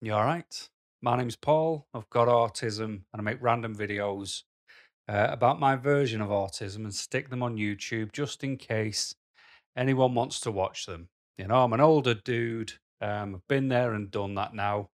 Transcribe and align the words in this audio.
You 0.00 0.14
all 0.14 0.24
right? 0.24 0.68
My 1.02 1.16
name's 1.16 1.34
Paul. 1.34 1.88
I've 1.92 2.08
got 2.08 2.28
autism 2.28 3.00
and 3.12 3.14
I 3.14 3.20
make 3.20 3.38
random 3.40 3.74
videos 3.74 4.44
uh, 5.08 5.26
about 5.28 5.58
my 5.58 5.74
version 5.74 6.20
of 6.20 6.28
autism 6.28 6.84
and 6.84 6.94
stick 6.94 7.30
them 7.30 7.42
on 7.42 7.56
YouTube 7.56 8.12
just 8.12 8.44
in 8.44 8.58
case 8.58 9.16
anyone 9.76 10.14
wants 10.14 10.38
to 10.40 10.52
watch 10.52 10.86
them. 10.86 11.08
You 11.36 11.48
know, 11.48 11.64
I'm 11.64 11.72
an 11.72 11.80
older 11.80 12.14
dude. 12.14 12.74
Um, 13.00 13.34
I've 13.34 13.48
been 13.48 13.66
there 13.66 13.92
and 13.92 14.08
done 14.08 14.36
that 14.36 14.54
now. 14.54 14.90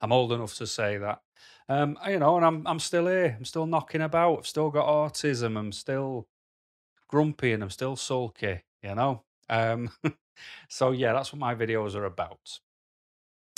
I'm 0.00 0.10
old 0.10 0.32
enough 0.32 0.56
to 0.56 0.66
say 0.66 0.98
that. 0.98 1.20
Um, 1.68 1.96
you 2.08 2.18
know, 2.18 2.36
and 2.36 2.44
I'm 2.44 2.66
I'm 2.66 2.80
still 2.80 3.06
here. 3.06 3.36
I'm 3.38 3.44
still 3.44 3.66
knocking 3.66 4.02
about. 4.02 4.38
I've 4.38 4.46
still 4.48 4.70
got 4.70 4.88
autism. 4.88 5.56
I'm 5.56 5.70
still 5.70 6.26
grumpy 7.06 7.52
and 7.52 7.62
I'm 7.62 7.70
still 7.70 7.94
sulky. 7.94 8.62
You 8.82 8.96
know. 8.96 9.22
Um, 9.48 9.90
so 10.68 10.90
yeah, 10.90 11.12
that's 11.12 11.32
what 11.32 11.38
my 11.38 11.54
videos 11.54 11.94
are 11.94 12.04
about. 12.04 12.58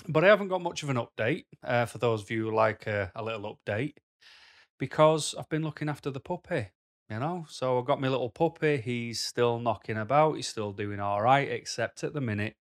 But 0.08 0.24
I 0.24 0.28
haven't 0.28 0.48
got 0.48 0.62
much 0.62 0.82
of 0.82 0.90
an 0.90 0.96
update 0.96 1.44
uh, 1.62 1.86
for 1.86 1.98
those 1.98 2.22
of 2.22 2.30
you 2.30 2.46
who 2.46 2.54
like 2.54 2.86
a, 2.86 3.12
a 3.14 3.22
little 3.22 3.56
update 3.56 3.94
because 4.78 5.34
I've 5.38 5.48
been 5.48 5.62
looking 5.62 5.88
after 5.88 6.10
the 6.10 6.18
puppy, 6.18 6.70
you 7.08 7.20
know. 7.20 7.46
So 7.48 7.78
I've 7.78 7.84
got 7.84 8.00
my 8.00 8.08
little 8.08 8.30
puppy. 8.30 8.78
He's 8.78 9.20
still 9.20 9.60
knocking 9.60 9.98
about. 9.98 10.34
He's 10.34 10.48
still 10.48 10.72
doing 10.72 10.98
all 10.98 11.22
right, 11.22 11.48
except 11.48 12.02
at 12.02 12.14
the 12.14 12.20
minute 12.20 12.54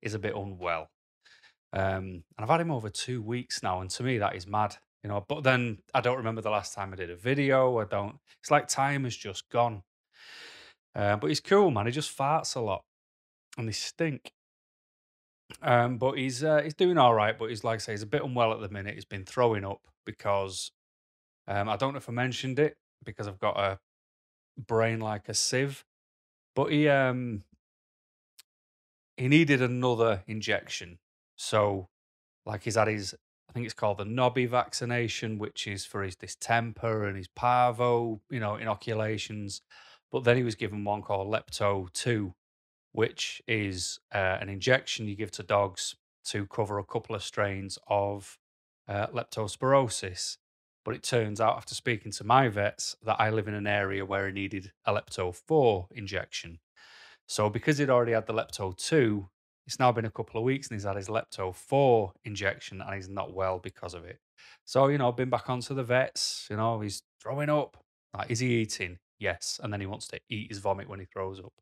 he's 0.00 0.14
a 0.14 0.18
bit 0.18 0.34
unwell. 0.34 0.88
Um, 1.72 1.82
and 2.02 2.22
I've 2.38 2.48
had 2.48 2.62
him 2.62 2.70
over 2.70 2.88
two 2.88 3.20
weeks 3.20 3.62
now, 3.62 3.80
and 3.80 3.90
to 3.90 4.02
me 4.02 4.18
that 4.18 4.34
is 4.34 4.46
mad, 4.46 4.76
you 5.02 5.08
know. 5.08 5.22
But 5.28 5.44
then 5.44 5.78
I 5.92 6.00
don't 6.00 6.16
remember 6.16 6.40
the 6.40 6.50
last 6.50 6.72
time 6.72 6.92
I 6.92 6.96
did 6.96 7.10
a 7.10 7.16
video. 7.16 7.78
I 7.78 7.84
don't. 7.84 8.16
It's 8.42 8.50
like 8.50 8.68
time 8.68 9.04
has 9.04 9.16
just 9.16 9.48
gone. 9.50 9.82
Uh, 10.94 11.16
but 11.16 11.26
he's 11.26 11.40
cool, 11.40 11.70
man. 11.70 11.84
He 11.84 11.92
just 11.92 12.16
farts 12.16 12.56
a 12.56 12.60
lot, 12.60 12.84
and 13.58 13.68
they 13.68 13.72
stink. 13.72 14.32
Um, 15.62 15.98
but 15.98 16.18
he's 16.18 16.42
uh, 16.42 16.62
he's 16.62 16.74
doing 16.74 16.98
all 16.98 17.14
right. 17.14 17.38
But 17.38 17.50
he's 17.50 17.64
like 17.64 17.76
I 17.76 17.78
say, 17.78 17.92
he's 17.92 18.02
a 18.02 18.06
bit 18.06 18.22
unwell 18.22 18.52
at 18.52 18.60
the 18.60 18.68
minute. 18.68 18.94
He's 18.94 19.04
been 19.04 19.24
throwing 19.24 19.64
up 19.64 19.80
because 20.04 20.72
um, 21.48 21.68
I 21.68 21.76
don't 21.76 21.92
know 21.92 21.98
if 21.98 22.08
I 22.08 22.12
mentioned 22.12 22.58
it 22.58 22.76
because 23.04 23.28
I've 23.28 23.38
got 23.38 23.58
a 23.58 23.78
brain 24.58 25.00
like 25.00 25.28
a 25.28 25.34
sieve. 25.34 25.84
But 26.54 26.72
he 26.72 26.88
um 26.88 27.44
he 29.16 29.28
needed 29.28 29.62
another 29.62 30.22
injection. 30.26 30.98
So 31.36 31.88
like 32.44 32.62
he's 32.64 32.76
had 32.76 32.88
his 32.88 33.14
I 33.48 33.52
think 33.52 33.64
it's 33.64 33.74
called 33.74 33.98
the 33.98 34.04
Nobivac 34.04 34.50
vaccination, 34.50 35.38
which 35.38 35.66
is 35.66 35.84
for 35.84 36.02
his 36.02 36.16
distemper 36.16 37.06
and 37.06 37.16
his 37.16 37.28
parvo, 37.28 38.20
you 38.30 38.40
know, 38.40 38.56
inoculations. 38.56 39.62
But 40.10 40.24
then 40.24 40.36
he 40.36 40.42
was 40.42 40.54
given 40.54 40.84
one 40.84 41.02
called 41.02 41.28
Lepto 41.28 41.90
2, 41.92 42.34
which 42.96 43.42
is 43.46 44.00
uh, 44.14 44.38
an 44.40 44.48
injection 44.48 45.06
you 45.06 45.14
give 45.14 45.30
to 45.30 45.42
dogs 45.42 45.96
to 46.24 46.46
cover 46.46 46.78
a 46.78 46.84
couple 46.84 47.14
of 47.14 47.22
strains 47.22 47.78
of 47.88 48.38
uh, 48.88 49.06
leptospirosis. 49.08 50.38
But 50.82 50.94
it 50.94 51.02
turns 51.02 51.38
out, 51.38 51.58
after 51.58 51.74
speaking 51.74 52.10
to 52.12 52.24
my 52.24 52.48
vets, 52.48 52.96
that 53.04 53.20
I 53.20 53.28
live 53.28 53.48
in 53.48 53.54
an 53.54 53.66
area 53.66 54.06
where 54.06 54.24
I 54.26 54.30
needed 54.30 54.72
a 54.86 54.94
Lepto 54.94 55.34
4 55.34 55.88
injection. 55.90 56.58
So, 57.26 57.50
because 57.50 57.76
he'd 57.76 57.90
already 57.90 58.12
had 58.12 58.26
the 58.26 58.32
Lepto 58.32 58.74
2, 58.74 59.28
it's 59.66 59.78
now 59.78 59.92
been 59.92 60.06
a 60.06 60.10
couple 60.10 60.40
of 60.40 60.44
weeks 60.44 60.68
and 60.68 60.76
he's 60.76 60.84
had 60.84 60.96
his 60.96 61.08
Lepto 61.08 61.54
4 61.54 62.12
injection 62.24 62.80
and 62.80 62.94
he's 62.94 63.10
not 63.10 63.34
well 63.34 63.58
because 63.58 63.92
of 63.92 64.06
it. 64.06 64.20
So, 64.64 64.88
you 64.88 64.96
know, 64.96 65.12
been 65.12 65.28
back 65.28 65.50
onto 65.50 65.74
the 65.74 65.84
vets, 65.84 66.46
you 66.48 66.56
know, 66.56 66.80
he's 66.80 67.02
throwing 67.20 67.50
up. 67.50 67.76
Like, 68.16 68.30
is 68.30 68.38
he 68.38 68.54
eating? 68.54 69.00
Yes. 69.18 69.60
And 69.62 69.70
then 69.70 69.82
he 69.82 69.86
wants 69.86 70.08
to 70.08 70.20
eat 70.30 70.48
his 70.48 70.60
vomit 70.60 70.88
when 70.88 71.00
he 71.00 71.06
throws 71.06 71.40
up. 71.40 71.52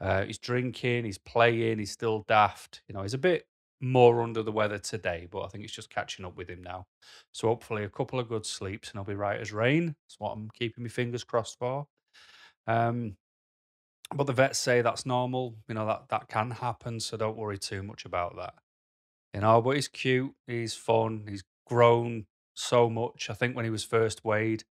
Uh, 0.00 0.24
he's 0.24 0.38
drinking, 0.38 1.04
he's 1.04 1.18
playing, 1.18 1.78
he's 1.78 1.90
still 1.90 2.24
daft. 2.28 2.82
You 2.88 2.94
know, 2.94 3.02
he's 3.02 3.14
a 3.14 3.18
bit 3.18 3.46
more 3.80 4.22
under 4.22 4.42
the 4.42 4.52
weather 4.52 4.78
today, 4.78 5.28
but 5.30 5.42
I 5.42 5.48
think 5.48 5.64
it's 5.64 5.72
just 5.72 5.90
catching 5.90 6.24
up 6.24 6.36
with 6.36 6.48
him 6.48 6.62
now. 6.62 6.86
So 7.32 7.48
hopefully 7.48 7.84
a 7.84 7.88
couple 7.88 8.18
of 8.18 8.28
good 8.28 8.46
sleeps 8.46 8.90
and 8.90 8.98
he'll 8.98 9.04
be 9.04 9.14
right 9.14 9.40
as 9.40 9.52
rain. 9.52 9.94
That's 10.04 10.18
what 10.18 10.32
I'm 10.32 10.50
keeping 10.52 10.84
my 10.84 10.90
fingers 10.90 11.24
crossed 11.24 11.58
for. 11.58 11.86
Um, 12.66 13.16
but 14.14 14.26
the 14.26 14.32
vets 14.32 14.58
say 14.58 14.80
that's 14.80 15.06
normal. 15.06 15.56
You 15.68 15.74
know 15.74 15.86
that 15.86 16.08
that 16.08 16.28
can 16.28 16.50
happen, 16.50 17.00
so 17.00 17.16
don't 17.16 17.36
worry 17.36 17.58
too 17.58 17.82
much 17.82 18.04
about 18.04 18.36
that. 18.36 18.54
You 19.34 19.40
know, 19.40 19.60
but 19.60 19.76
he's 19.76 19.88
cute, 19.88 20.32
he's 20.46 20.74
fun, 20.74 21.26
he's 21.28 21.44
grown 21.66 22.26
so 22.54 22.88
much. 22.88 23.28
I 23.28 23.34
think 23.34 23.54
when 23.54 23.66
he 23.66 23.70
was 23.70 23.84
first 23.84 24.24
weighed, 24.24 24.64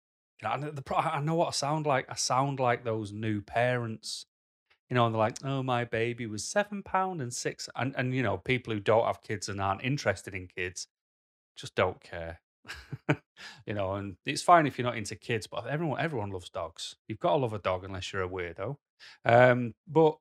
you 0.41 0.49
know, 0.49 0.57
know, 0.57 0.71
the, 0.71 0.97
I 0.97 1.21
know 1.21 1.35
what 1.35 1.49
I 1.49 1.51
sound 1.51 1.87
like. 1.87 2.07
I 2.09 2.15
sound 2.15 2.61
like 2.61 2.85
those 2.85 3.13
new 3.13 3.41
parents 3.41 4.27
you 4.95 5.01
know, 5.01 5.07
and 5.07 5.15
they're 5.15 5.19
like, 5.19 5.39
"Oh, 5.45 5.65
my 5.65 5.85
baby 5.85 6.27
was 6.27 6.45
seven 6.45 6.81
pound 6.85 7.21
and 7.21 7.35
six, 7.35 7.69
and 7.75 7.93
and 7.97 8.15
you 8.15 8.23
know, 8.23 8.39
people 8.39 8.73
who 8.73 8.79
don't 8.79 9.07
have 9.07 9.23
kids 9.23 9.49
and 9.49 9.61
aren't 9.61 9.83
interested 9.83 10.35
in 10.35 10.47
kids 10.47 10.87
just 11.57 11.75
don't 11.75 12.01
care. 12.01 12.41
you 13.67 13.75
know, 13.75 13.95
and 13.95 14.17
it's 14.25 14.41
fine 14.43 14.69
if 14.69 14.79
you're 14.79 14.87
not 14.87 14.97
into 14.97 15.17
kids, 15.17 15.49
but 15.49 15.67
everyone 15.67 16.01
everyone 16.01 16.31
loves 16.31 16.49
dogs. 16.49 16.95
You've 17.09 17.19
got 17.19 17.31
to 17.31 17.37
love 17.39 17.55
a 17.55 17.59
dog 17.59 17.85
unless 17.85 18.13
you're 18.13 18.23
a 18.23 18.29
weirdo. 18.29 18.77
Um, 19.25 19.75
but 19.89 20.17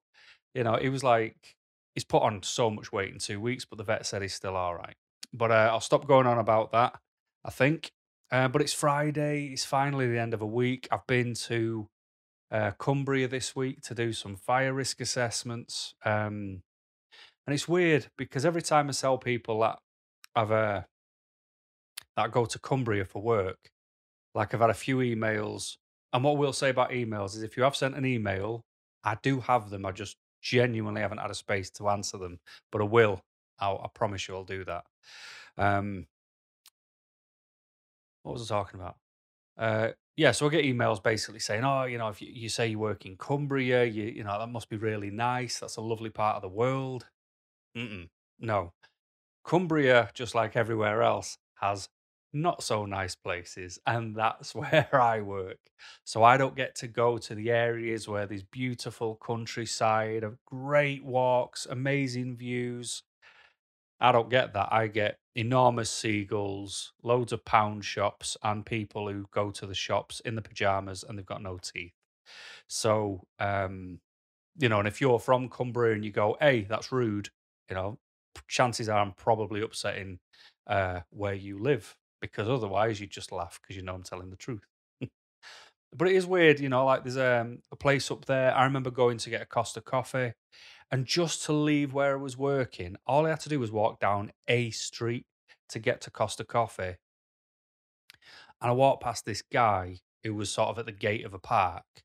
you 0.56 0.64
know, 0.64 0.74
it 0.74 0.90
was 0.90 1.04
like 1.04 1.56
he's 1.94 2.04
put 2.04 2.24
on 2.24 2.42
so 2.42 2.72
much 2.72 2.92
weight 2.92 3.14
in 3.14 3.20
two 3.20 3.40
weeks, 3.40 3.66
but 3.66 3.78
the 3.78 3.84
vet 3.84 4.08
said 4.08 4.24
he's 4.24 4.34
still 4.34 4.56
all 4.56 4.74
right. 4.74 4.96
But 5.34 5.52
uh, 5.52 5.70
I'll 5.72 5.82
stop 5.82 6.08
going 6.08 6.26
on 6.26 6.40
about 6.40 6.72
that. 6.72 7.00
I 7.46 7.52
think. 7.52 7.92
Uh, 8.32 8.48
but 8.48 8.64
it's 8.64 8.74
Friday. 8.74 9.52
It's 9.54 9.66
finally 9.66 10.08
the 10.08 10.18
end 10.20 10.34
of 10.34 10.42
a 10.42 10.48
week. 10.48 10.88
I've 10.92 11.06
been 11.06 11.36
to 11.36 11.88
uh, 12.54 12.72
Cumbria 12.78 13.28
this 13.28 13.56
week 13.56 13.82
to 13.82 13.96
do 13.96 14.14
some 14.14 14.36
fire 14.36 14.74
risk 14.74 15.02
assessments. 15.02 15.96
Um, 16.06 16.62
and 17.46 17.54
it's 17.54 17.68
weird 17.68 18.08
because 18.18 18.46
every 18.46 18.62
time 18.62 18.88
I 18.90 18.94
tell 18.94 19.18
people 19.18 19.60
that 19.62 19.80
I've 20.36 20.52
uh, 20.52 20.82
that 22.16 22.32
go 22.32 22.46
to 22.46 22.60
Cumbria 22.60 23.06
for 23.06 23.22
work, 23.22 23.58
like 24.36 24.54
I've 24.54 24.62
had 24.62 24.70
a 24.70 24.76
few 24.76 24.98
emails. 24.98 25.78
And 26.14 26.24
what 26.24 26.38
we'll 26.38 26.54
say 26.54 26.70
about 26.70 26.92
emails 26.92 27.36
is 27.36 27.42
if 27.42 27.58
you 27.58 27.64
have 27.64 27.76
sent 27.76 27.96
an 27.96 28.06
email, 28.06 28.62
I 29.04 29.18
do 29.24 29.40
have 29.42 29.72
them. 29.72 29.86
I 29.86 29.92
just 29.92 30.16
genuinely 30.42 31.02
haven't 31.02 31.18
had 31.18 31.32
a 31.32 31.36
space 31.36 31.72
to 31.72 31.90
answer 31.90 32.18
them, 32.18 32.40
but 32.72 32.82
I 32.82 32.86
will. 32.86 33.20
I'll, 33.60 33.82
I 33.84 33.88
promise 33.94 34.28
you, 34.28 34.36
I'll 34.36 34.44
do 34.44 34.64
that. 34.66 34.84
Um, 35.58 36.06
what 38.22 38.34
was 38.34 38.50
I 38.52 38.56
talking 38.56 38.80
about? 38.80 38.98
Uh, 39.58 39.90
yeah, 40.16 40.32
so 40.32 40.48
I 40.48 40.50
get 40.50 40.66
emails 40.66 41.02
basically 41.02 41.40
saying, 41.40 41.64
"Oh, 41.64 41.84
you 41.86 41.98
know, 41.98 42.10
if 42.10 42.22
you, 42.22 42.30
you 42.32 42.50
say 42.50 42.68
you 42.68 42.80
work 42.80 43.06
in 43.06 43.18
Cumbria, 43.18 43.84
you 43.86 44.04
you 44.06 44.24
know 44.24 44.38
that 44.40 44.48
must 44.48 44.70
be 44.70 44.78
really 44.78 45.10
nice. 45.12 45.60
That's 45.60 45.78
a 45.78 45.82
lovely 45.82 46.10
part 46.10 46.36
of 46.38 46.42
the 46.42 46.50
world." 46.50 47.10
Mm-mm, 47.78 48.10
no, 48.40 48.74
Cumbria, 49.46 50.12
just 50.14 50.36
like 50.36 50.56
everywhere 50.58 51.04
else, 51.04 51.38
has 51.56 51.90
not 52.34 52.64
so 52.64 52.86
nice 52.86 53.16
places, 53.16 53.80
and 53.88 54.16
that's 54.16 54.56
where 54.56 54.90
I 54.94 55.22
work. 55.22 55.60
So 56.06 56.24
I 56.24 56.38
don't 56.38 56.56
get 56.56 56.76
to 56.78 56.88
go 56.88 57.18
to 57.20 57.36
the 57.36 57.52
areas 57.52 58.08
where 58.08 58.28
there's 58.28 58.44
beautiful 58.44 59.16
countryside, 59.18 60.24
of 60.24 60.44
great 60.46 61.04
walks, 61.06 61.66
amazing 61.68 62.38
views. 62.38 63.04
I 64.04 64.14
don't 64.14 64.30
get 64.30 64.54
that. 64.54 64.70
I 64.72 64.88
get 64.88 65.18
enormous 65.36 65.92
seagulls, 65.92 66.94
loads 67.04 67.34
of 67.34 67.46
pound 67.46 67.86
shops, 67.86 68.38
and 68.44 68.66
people 68.66 69.12
who 69.12 69.28
go 69.34 69.52
to 69.52 69.68
the 69.68 69.76
shops 69.76 70.22
in 70.22 70.36
the 70.36 70.44
pajamas 70.44 71.04
and 71.08 71.18
they've 71.18 71.26
got 71.26 71.44
no 71.44 71.60
teeth. 71.60 71.94
So, 72.68 73.24
um, 73.40 74.00
you 74.60 74.70
know, 74.70 74.80
and 74.80 74.88
if 74.88 75.02
you're 75.02 75.20
from 75.20 75.50
Cumbria 75.50 75.96
and 75.96 76.06
you 76.06 76.12
go, 76.12 76.38
hey, 76.42 76.64
that's 76.64 76.92
rude, 76.92 77.30
you 77.70 77.76
know, 77.76 78.00
chances 78.48 78.90
are 78.90 79.00
I'm 79.00 79.14
probably 79.14 79.62
upsetting 79.62 80.20
uh, 80.68 81.02
where 81.12 81.34
you 81.36 81.60
live 81.60 81.96
because 82.22 82.50
otherwise 82.50 83.00
you'd 83.02 83.12
just 83.12 83.32
laugh 83.32 83.60
because 83.62 83.78
you 83.78 83.84
know 83.84 83.96
I'm 83.96 84.04
telling 84.04 84.30
the 84.30 84.38
truth. 84.38 84.64
but 85.96 86.08
it 86.08 86.16
is 86.16 86.26
weird, 86.26 86.60
you 86.60 86.70
know, 86.70 86.86
like 86.86 87.04
there's 87.04 87.18
um, 87.18 87.60
a 87.72 87.76
place 87.76 88.10
up 88.12 88.26
there. 88.26 88.56
I 88.56 88.64
remember 88.66 88.92
going 88.92 89.18
to 89.20 89.30
get 89.30 89.42
a 89.42 89.46
Costa 89.46 89.82
coffee 89.82 90.34
and 90.94 91.08
just 91.08 91.44
to 91.46 91.54
leave 91.54 91.92
where 91.92 92.14
I 92.14 92.22
was 92.22 92.38
working, 92.38 92.98
all 93.08 93.26
I 93.26 93.32
had 93.32 93.40
to 93.40 93.50
do 93.50 93.60
was 93.60 93.72
walk 93.72 94.00
down 94.00 94.32
a 94.48 94.70
street 94.70 95.26
to 95.70 95.80
get 95.80 96.02
to 96.02 96.12
Costa 96.12 96.44
Coffee. 96.44 96.98
And 98.62 98.70
I 98.70 98.72
walked 98.74 99.02
past 99.02 99.26
this 99.26 99.42
guy 99.42 100.02
who 100.24 100.36
was 100.36 100.52
sort 100.52 100.70
of 100.70 100.78
at 100.78 100.86
the 100.86 100.92
gate 100.92 101.26
of 101.26 101.34
a 101.34 101.40
park. 101.40 102.04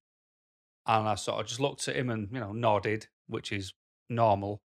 And 0.87 1.07
I 1.07 1.17
sort 1.17 1.39
of 1.39 1.47
just 1.47 1.61
looked 1.61 1.87
at 1.87 1.97
him 1.97 2.09
and, 2.09 2.29
you 2.33 2.41
know, 2.41 2.53
nodded, 2.53 3.09
which 3.27 3.53
is 3.53 3.75
normal, 4.09 4.63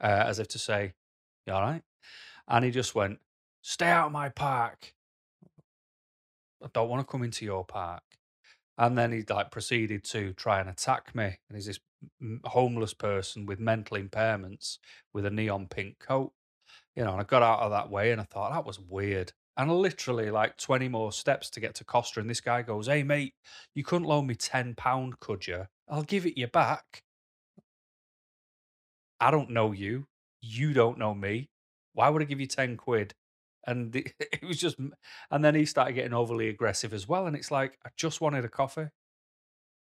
uh, 0.00 0.22
as 0.24 0.38
if 0.38 0.46
to 0.48 0.58
say, 0.60 0.92
You 1.44 1.54
all 1.54 1.62
right? 1.62 1.82
And 2.46 2.64
he 2.64 2.70
just 2.70 2.94
went, 2.94 3.18
Stay 3.60 3.88
out 3.88 4.06
of 4.06 4.12
my 4.12 4.28
park. 4.28 4.94
I 6.62 6.68
don't 6.72 6.88
want 6.88 7.04
to 7.04 7.10
come 7.10 7.24
into 7.24 7.44
your 7.44 7.64
park. 7.64 8.04
And 8.76 8.98
then 8.98 9.12
he 9.12 9.22
like 9.28 9.50
proceeded 9.50 10.04
to 10.04 10.32
try 10.32 10.60
and 10.60 10.68
attack 10.68 11.14
me. 11.14 11.38
And 11.48 11.56
he's 11.56 11.66
this 11.66 11.80
homeless 12.44 12.94
person 12.94 13.46
with 13.46 13.60
mental 13.60 13.96
impairments 13.96 14.78
with 15.12 15.26
a 15.26 15.30
neon 15.30 15.68
pink 15.68 15.98
coat. 16.00 16.32
You 16.96 17.04
know, 17.04 17.12
and 17.12 17.20
I 17.20 17.24
got 17.24 17.42
out 17.42 17.60
of 17.60 17.70
that 17.70 17.90
way 17.90 18.10
and 18.10 18.20
I 18.20 18.24
thought 18.24 18.52
that 18.52 18.66
was 18.66 18.80
weird. 18.80 19.32
And 19.56 19.70
literally 19.70 20.30
like 20.30 20.56
20 20.56 20.88
more 20.88 21.12
steps 21.12 21.48
to 21.50 21.60
get 21.60 21.74
to 21.76 21.84
Costa. 21.84 22.20
And 22.20 22.28
this 22.28 22.40
guy 22.40 22.62
goes, 22.62 22.88
Hey 22.88 23.04
mate, 23.04 23.34
you 23.74 23.84
couldn't 23.84 24.08
loan 24.08 24.26
me 24.26 24.34
£10, 24.34 25.20
could 25.20 25.46
you? 25.46 25.66
I'll 25.88 26.02
give 26.02 26.26
it 26.26 26.38
you 26.38 26.48
back. 26.48 27.02
I 29.20 29.30
don't 29.30 29.50
know 29.50 29.72
you. 29.72 30.06
You 30.40 30.72
don't 30.72 30.98
know 30.98 31.14
me. 31.14 31.48
Why 31.92 32.08
would 32.08 32.22
I 32.22 32.24
give 32.24 32.40
you 32.40 32.46
10 32.46 32.76
quid? 32.76 33.14
And 33.66 33.92
the, 33.92 34.06
it 34.20 34.42
was 34.42 34.58
just, 34.58 34.78
and 35.30 35.44
then 35.44 35.54
he 35.54 35.64
started 35.64 35.94
getting 35.94 36.14
overly 36.14 36.48
aggressive 36.48 36.92
as 36.92 37.08
well, 37.08 37.26
and 37.26 37.36
it's 37.36 37.50
like 37.50 37.78
I 37.84 37.90
just 37.96 38.20
wanted 38.20 38.44
a 38.44 38.48
coffee. 38.48 38.88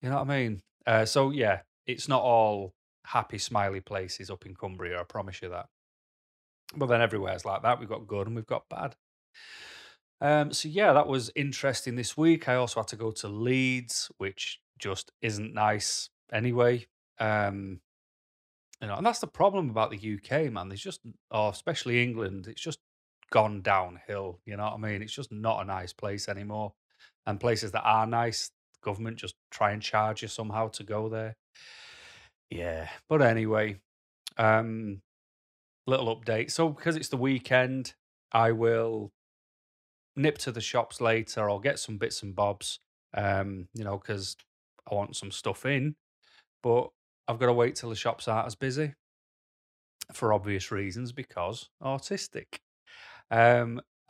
You 0.02 0.10
know 0.10 0.16
what 0.16 0.30
I 0.30 0.38
mean? 0.40 0.62
Uh, 0.86 1.06
so 1.06 1.32
yeah, 1.32 1.62
it's 1.86 2.08
not 2.08 2.22
all 2.22 2.74
happy, 3.06 3.38
smiley 3.38 3.80
places 3.80 4.30
up 4.30 4.46
in 4.46 4.56
Cumbria. 4.56 5.00
I 5.00 5.04
promise 5.04 5.42
you 5.42 5.50
that. 5.50 5.68
But 6.76 6.88
then 6.88 7.02
everywhere's 7.02 7.46
like 7.46 7.62
that. 7.64 7.80
We've 7.80 7.90
got 7.90 8.08
good 8.08 8.28
and 8.28 8.36
we've 8.36 8.46
got 8.46 8.70
bad. 8.70 8.96
Um, 10.22 10.54
so 10.54 10.70
yeah, 10.70 10.94
that 10.94 11.08
was 11.08 11.32
interesting 11.36 11.96
this 11.96 12.18
week. 12.18 12.48
I 12.48 12.56
also 12.56 12.80
had 12.80 12.88
to 12.88 12.96
go 12.96 13.12
to 13.12 13.28
Leeds, 13.28 14.10
which 14.18 14.60
just 14.80 15.12
isn't 15.22 15.54
nice 15.54 16.10
anyway. 16.32 16.88
Um, 17.20 17.82
you 18.82 18.88
know, 18.88 18.96
and 18.96 19.06
that's 19.06 19.20
the 19.20 19.28
problem 19.28 19.70
about 19.70 19.92
the 19.92 20.18
UK, 20.18 20.52
man. 20.52 20.70
There's 20.70 20.82
just, 20.82 21.02
or 21.32 21.52
especially 21.52 22.02
England, 22.02 22.48
it's 22.48 22.62
just 22.62 22.80
gone 23.34 23.64
downhill. 23.64 24.40
You 24.46 24.56
know 24.58 24.66
what 24.66 24.74
I 24.74 24.78
mean? 24.78 25.02
It's 25.02 25.12
just 25.12 25.32
not 25.32 25.64
a 25.64 25.66
nice 25.66 25.92
place 25.92 26.30
anymore. 26.30 26.74
And 27.26 27.40
places 27.40 27.72
that 27.72 27.82
are 27.82 28.06
nice, 28.06 28.52
government 28.84 29.18
just 29.18 29.34
try 29.50 29.72
and 29.72 29.82
charge 29.82 30.22
you 30.22 30.28
somehow 30.28 30.68
to 30.70 30.84
go 30.84 31.10
there. 31.10 31.36
Yeah, 32.52 32.90
but 33.10 33.24
anyway, 33.24 33.78
um, 34.38 35.02
little 35.88 36.16
update. 36.16 36.52
So 36.52 36.70
because 36.70 36.96
it's 36.96 37.10
the 37.10 37.18
weekend, 37.18 37.96
I 38.32 38.52
will 38.52 39.12
nip 40.16 40.38
to 40.40 40.52
the 40.52 40.62
shops 40.62 41.02
later. 41.02 41.50
I'll 41.50 41.58
get 41.58 41.80
some 41.80 41.98
bits 41.98 42.22
and 42.22 42.36
bobs, 42.36 42.78
um, 43.16 43.68
you 43.74 43.84
know, 43.84 43.98
because 43.98 44.38
I 44.90 44.94
want 44.94 45.16
some 45.16 45.32
stuff 45.32 45.66
in. 45.66 45.96
But 46.62 46.90
I've 47.28 47.40
got 47.40 47.48
to 47.48 47.54
wait 47.54 47.76
till 47.76 47.90
the 47.90 47.96
shops 47.96 48.28
aren't 48.28 48.46
as 48.46 48.56
busy 48.56 48.94
for 50.14 50.34
obvious 50.34 50.72
reasons 50.72 51.12
because 51.12 51.70
autistic. 51.82 52.60
Um, 53.32 53.82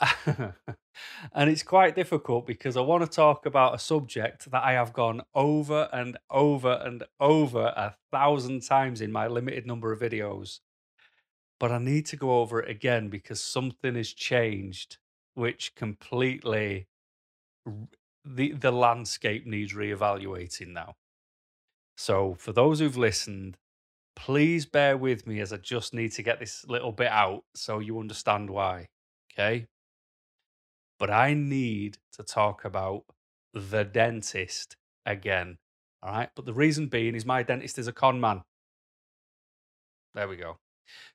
and 1.32 1.50
it's 1.50 1.62
quite 1.62 1.94
difficult 1.94 2.46
because 2.46 2.76
I 2.76 2.80
want 2.80 3.04
to 3.04 3.10
talk 3.10 3.46
about 3.46 3.74
a 3.74 3.78
subject 3.78 4.50
that 4.50 4.62
I 4.62 4.72
have 4.72 4.92
gone 4.92 5.22
over 5.34 5.88
and 5.92 6.18
over 6.30 6.80
and 6.84 7.04
over 7.20 7.72
a 7.76 7.96
thousand 8.12 8.62
times 8.62 9.00
in 9.00 9.12
my 9.12 9.26
limited 9.26 9.66
number 9.66 9.92
of 9.92 10.00
videos. 10.00 10.60
But 11.58 11.72
I 11.72 11.78
need 11.78 12.06
to 12.06 12.16
go 12.16 12.40
over 12.40 12.60
it 12.60 12.68
again 12.70 13.08
because 13.08 13.40
something 13.40 13.94
has 13.94 14.12
changed, 14.12 14.98
which 15.34 15.74
completely 15.74 16.86
the 18.24 18.52
the 18.52 18.72
landscape 18.72 19.46
needs 19.46 19.72
reevaluating 19.74 20.68
now. 20.68 20.94
So 21.96 22.34
for 22.34 22.52
those 22.52 22.80
who've 22.80 22.96
listened, 22.96 23.56
please 24.16 24.66
bear 24.66 24.96
with 24.96 25.26
me 25.26 25.40
as 25.40 25.52
I 25.52 25.58
just 25.58 25.94
need 25.94 26.12
to 26.12 26.22
get 26.22 26.40
this 26.40 26.64
little 26.66 26.92
bit 26.92 27.08
out 27.08 27.44
so 27.54 27.78
you 27.80 27.98
understand 28.00 28.50
why. 28.50 28.88
Okay. 29.34 29.66
But 30.98 31.10
I 31.10 31.34
need 31.34 31.98
to 32.12 32.22
talk 32.22 32.64
about 32.64 33.04
the 33.52 33.84
dentist 33.84 34.76
again. 35.04 35.58
All 36.02 36.12
right. 36.12 36.30
But 36.34 36.44
the 36.44 36.54
reason 36.54 36.86
being 36.86 37.14
is 37.14 37.26
my 37.26 37.42
dentist 37.42 37.78
is 37.78 37.88
a 37.88 37.92
con 37.92 38.20
man. 38.20 38.42
There 40.14 40.28
we 40.28 40.36
go. 40.36 40.58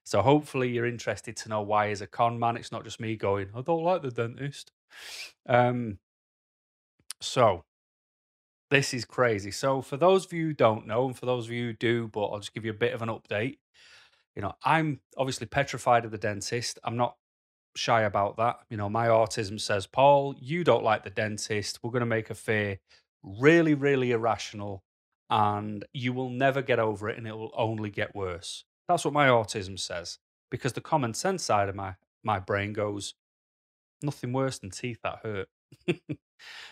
So 0.04 0.20
hopefully 0.20 0.68
you're 0.68 0.86
interested 0.86 1.36
to 1.38 1.48
know 1.48 1.62
why 1.62 1.88
he's 1.88 2.00
a 2.02 2.06
con 2.06 2.38
man. 2.38 2.56
It's 2.56 2.72
not 2.72 2.84
just 2.84 3.00
me 3.00 3.16
going, 3.16 3.48
I 3.54 3.62
don't 3.62 3.84
like 3.84 4.02
the 4.02 4.10
dentist. 4.10 4.72
Um, 5.46 5.98
so 7.20 7.64
this 8.70 8.92
is 8.92 9.04
crazy. 9.04 9.50
So 9.50 9.80
for 9.80 9.96
those 9.96 10.26
of 10.26 10.32
you 10.32 10.48
who 10.48 10.52
don't 10.52 10.86
know, 10.86 11.06
and 11.06 11.16
for 11.16 11.26
those 11.26 11.46
of 11.46 11.52
you 11.52 11.68
who 11.68 11.72
do, 11.72 12.08
but 12.08 12.26
I'll 12.26 12.38
just 12.40 12.54
give 12.54 12.64
you 12.64 12.72
a 12.72 12.74
bit 12.74 12.94
of 12.94 13.02
an 13.02 13.08
update. 13.08 13.58
You 14.36 14.42
know, 14.42 14.52
I'm 14.64 15.00
obviously 15.16 15.46
petrified 15.46 16.04
of 16.04 16.10
the 16.10 16.18
dentist. 16.18 16.78
I'm 16.84 16.96
not 16.96 17.16
shy 17.76 18.02
about 18.02 18.36
that. 18.36 18.60
You 18.68 18.76
know, 18.76 18.88
my 18.88 19.08
autism 19.08 19.60
says, 19.60 19.86
Paul, 19.86 20.34
you 20.38 20.64
don't 20.64 20.84
like 20.84 21.04
the 21.04 21.10
dentist. 21.10 21.80
We're 21.82 21.90
going 21.90 22.00
to 22.00 22.06
make 22.06 22.30
a 22.30 22.34
fear 22.34 22.78
really, 23.22 23.74
really 23.74 24.12
irrational, 24.12 24.82
and 25.28 25.84
you 25.92 26.12
will 26.12 26.30
never 26.30 26.62
get 26.62 26.78
over 26.78 27.08
it, 27.08 27.18
and 27.18 27.26
it 27.26 27.36
will 27.36 27.52
only 27.56 27.90
get 27.90 28.14
worse. 28.14 28.64
That's 28.88 29.04
what 29.04 29.14
my 29.14 29.28
autism 29.28 29.78
says. 29.78 30.18
Because 30.50 30.72
the 30.72 30.80
common 30.80 31.14
sense 31.14 31.44
side 31.44 31.68
of 31.68 31.76
my, 31.76 31.94
my 32.24 32.40
brain 32.40 32.72
goes, 32.72 33.14
nothing 34.02 34.32
worse 34.32 34.58
than 34.58 34.70
teeth 34.70 34.98
that 35.02 35.20
hurt. 35.22 35.48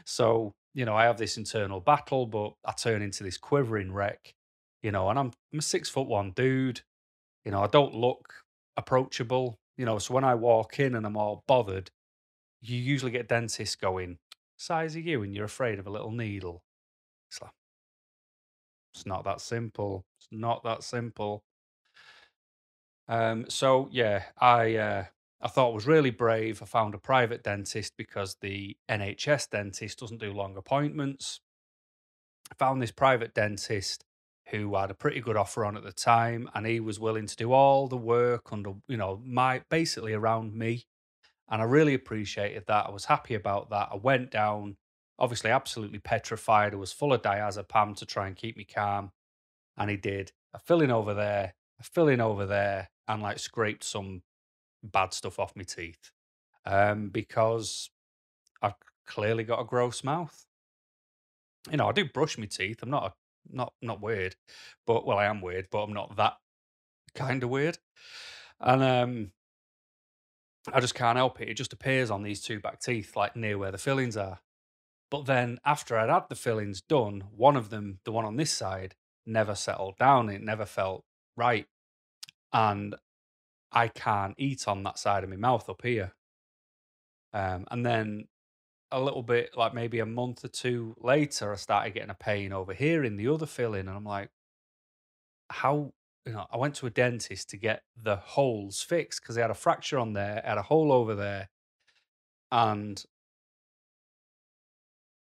so, 0.04 0.54
you 0.74 0.84
know, 0.84 0.96
I 0.96 1.04
have 1.04 1.18
this 1.18 1.36
internal 1.36 1.80
battle, 1.80 2.26
but 2.26 2.54
I 2.64 2.72
turn 2.72 3.02
into 3.02 3.22
this 3.22 3.38
quivering 3.38 3.92
wreck, 3.92 4.34
you 4.82 4.90
know, 4.90 5.08
and 5.10 5.18
I'm, 5.18 5.32
I'm 5.52 5.60
a 5.60 5.62
six 5.62 5.88
foot 5.88 6.08
one 6.08 6.32
dude. 6.32 6.80
You 7.44 7.52
know, 7.52 7.62
I 7.62 7.66
don't 7.68 7.94
look 7.94 8.34
approachable, 8.76 9.58
you 9.78 9.86
know, 9.86 9.98
so 9.98 10.12
when 10.12 10.24
I 10.24 10.34
walk 10.34 10.80
in 10.80 10.94
and 10.96 11.06
I'm 11.06 11.16
all 11.16 11.44
bothered, 11.46 11.90
you 12.60 12.76
usually 12.76 13.12
get 13.12 13.28
dentists 13.28 13.76
going, 13.76 14.18
size 14.56 14.96
of 14.96 15.06
you, 15.06 15.22
and 15.22 15.32
you're 15.32 15.44
afraid 15.44 15.78
of 15.78 15.86
a 15.86 15.90
little 15.90 16.10
needle. 16.10 16.64
It's 17.30 17.40
like, 17.40 17.52
it's 18.92 19.06
not 19.06 19.24
that 19.24 19.40
simple. 19.40 20.04
It's 20.18 20.28
not 20.32 20.64
that 20.64 20.82
simple. 20.82 21.44
Um, 23.06 23.46
so 23.48 23.88
yeah, 23.92 24.24
I 24.38 24.76
uh, 24.76 25.04
I 25.40 25.48
thought 25.48 25.72
was 25.72 25.86
really 25.86 26.10
brave. 26.10 26.60
I 26.60 26.66
found 26.66 26.94
a 26.94 26.98
private 26.98 27.44
dentist 27.44 27.94
because 27.96 28.36
the 28.40 28.76
NHS 28.90 29.50
dentist 29.50 30.00
doesn't 30.00 30.20
do 30.20 30.32
long 30.32 30.56
appointments. 30.56 31.40
I 32.50 32.54
found 32.56 32.82
this 32.82 32.90
private 32.90 33.32
dentist 33.34 34.04
who 34.50 34.74
had 34.76 34.90
a 34.90 34.94
pretty 34.94 35.20
good 35.20 35.36
offer 35.36 35.64
on 35.64 35.76
at 35.76 35.82
the 35.82 35.92
time, 35.92 36.48
and 36.54 36.66
he 36.66 36.80
was 36.80 36.98
willing 36.98 37.26
to 37.26 37.36
do 37.36 37.52
all 37.52 37.86
the 37.86 37.96
work 37.96 38.52
under, 38.52 38.72
you 38.86 38.96
know, 38.96 39.20
my 39.24 39.62
basically 39.68 40.12
around 40.12 40.54
me. 40.54 40.86
And 41.50 41.62
I 41.62 41.64
really 41.64 41.94
appreciated 41.94 42.64
that. 42.66 42.86
I 42.86 42.90
was 42.90 43.06
happy 43.06 43.34
about 43.34 43.70
that. 43.70 43.88
I 43.92 43.96
went 43.96 44.30
down, 44.30 44.76
obviously 45.18 45.50
absolutely 45.50 45.98
petrified. 45.98 46.74
I 46.74 46.76
was 46.76 46.92
full 46.92 47.12
of 47.12 47.22
diazepam 47.22 47.96
to 47.96 48.06
try 48.06 48.26
and 48.26 48.36
keep 48.36 48.56
me 48.56 48.64
calm. 48.64 49.12
And 49.76 49.90
he 49.90 49.96
did 49.96 50.32
a 50.54 50.58
filling 50.58 50.90
over 50.90 51.14
there, 51.14 51.54
a 51.80 51.82
filling 51.82 52.20
over 52.20 52.44
there, 52.44 52.90
and 53.06 53.22
like 53.22 53.38
scraped 53.38 53.84
some 53.84 54.22
bad 54.82 55.14
stuff 55.14 55.38
off 55.38 55.56
my 55.56 55.62
teeth 55.62 56.10
um, 56.66 57.08
because 57.08 57.90
I've 58.62 58.74
clearly 59.06 59.44
got 59.44 59.60
a 59.60 59.64
gross 59.64 60.04
mouth. 60.04 60.46
You 61.70 61.78
know, 61.78 61.88
I 61.88 61.92
do 61.92 62.04
brush 62.04 62.38
my 62.38 62.46
teeth. 62.46 62.82
I'm 62.82 62.90
not 62.90 63.04
a, 63.04 63.12
not 63.50 63.72
not 63.82 64.00
weird, 64.00 64.36
but 64.86 65.06
well, 65.06 65.18
I 65.18 65.26
am 65.26 65.40
weird, 65.40 65.68
but 65.70 65.82
I'm 65.82 65.92
not 65.92 66.16
that 66.16 66.34
kind 67.14 67.42
of 67.42 67.50
weird. 67.50 67.78
And 68.60 68.82
um, 68.82 69.32
I 70.72 70.80
just 70.80 70.94
can't 70.94 71.16
help 71.16 71.40
it. 71.40 71.48
It 71.48 71.54
just 71.54 71.72
appears 71.72 72.10
on 72.10 72.22
these 72.22 72.42
two 72.42 72.60
back 72.60 72.80
teeth, 72.80 73.16
like 73.16 73.36
near 73.36 73.58
where 73.58 73.72
the 73.72 73.78
fillings 73.78 74.16
are. 74.16 74.40
But 75.10 75.26
then 75.26 75.58
after 75.64 75.96
I'd 75.96 76.10
had 76.10 76.28
the 76.28 76.34
fillings 76.34 76.82
done, 76.82 77.24
one 77.34 77.56
of 77.56 77.70
them, 77.70 78.00
the 78.04 78.12
one 78.12 78.24
on 78.24 78.36
this 78.36 78.50
side, 78.50 78.94
never 79.24 79.54
settled 79.54 79.96
down. 79.98 80.28
It 80.28 80.42
never 80.42 80.66
felt 80.66 81.04
right. 81.36 81.66
And 82.52 82.94
I 83.72 83.88
can't 83.88 84.34
eat 84.38 84.66
on 84.68 84.82
that 84.82 84.98
side 84.98 85.24
of 85.24 85.30
my 85.30 85.36
mouth 85.36 85.68
up 85.68 85.82
here. 85.82 86.12
Um, 87.32 87.66
and 87.70 87.84
then 87.84 88.28
a 88.90 89.00
little 89.00 89.22
bit, 89.22 89.56
like 89.56 89.74
maybe 89.74 89.98
a 90.00 90.06
month 90.06 90.44
or 90.44 90.48
two 90.48 90.96
later, 90.98 91.52
I 91.52 91.56
started 91.56 91.94
getting 91.94 92.10
a 92.10 92.14
pain 92.14 92.52
over 92.52 92.72
here 92.74 93.04
in 93.04 93.16
the 93.16 93.28
other 93.28 93.46
filling, 93.46 93.88
and 93.88 93.90
I'm 93.90 94.04
like, 94.04 94.30
how? 95.50 95.92
You 96.26 96.32
know, 96.34 96.46
I 96.50 96.58
went 96.58 96.74
to 96.76 96.86
a 96.86 96.90
dentist 96.90 97.48
to 97.50 97.56
get 97.56 97.84
the 97.96 98.16
holes 98.16 98.82
fixed 98.82 99.22
because 99.22 99.34
they 99.34 99.40
had 99.40 99.50
a 99.50 99.54
fracture 99.54 99.98
on 99.98 100.12
there, 100.12 100.42
had 100.44 100.58
a 100.58 100.62
hole 100.62 100.92
over 100.92 101.14
there, 101.14 101.48
and 102.52 103.02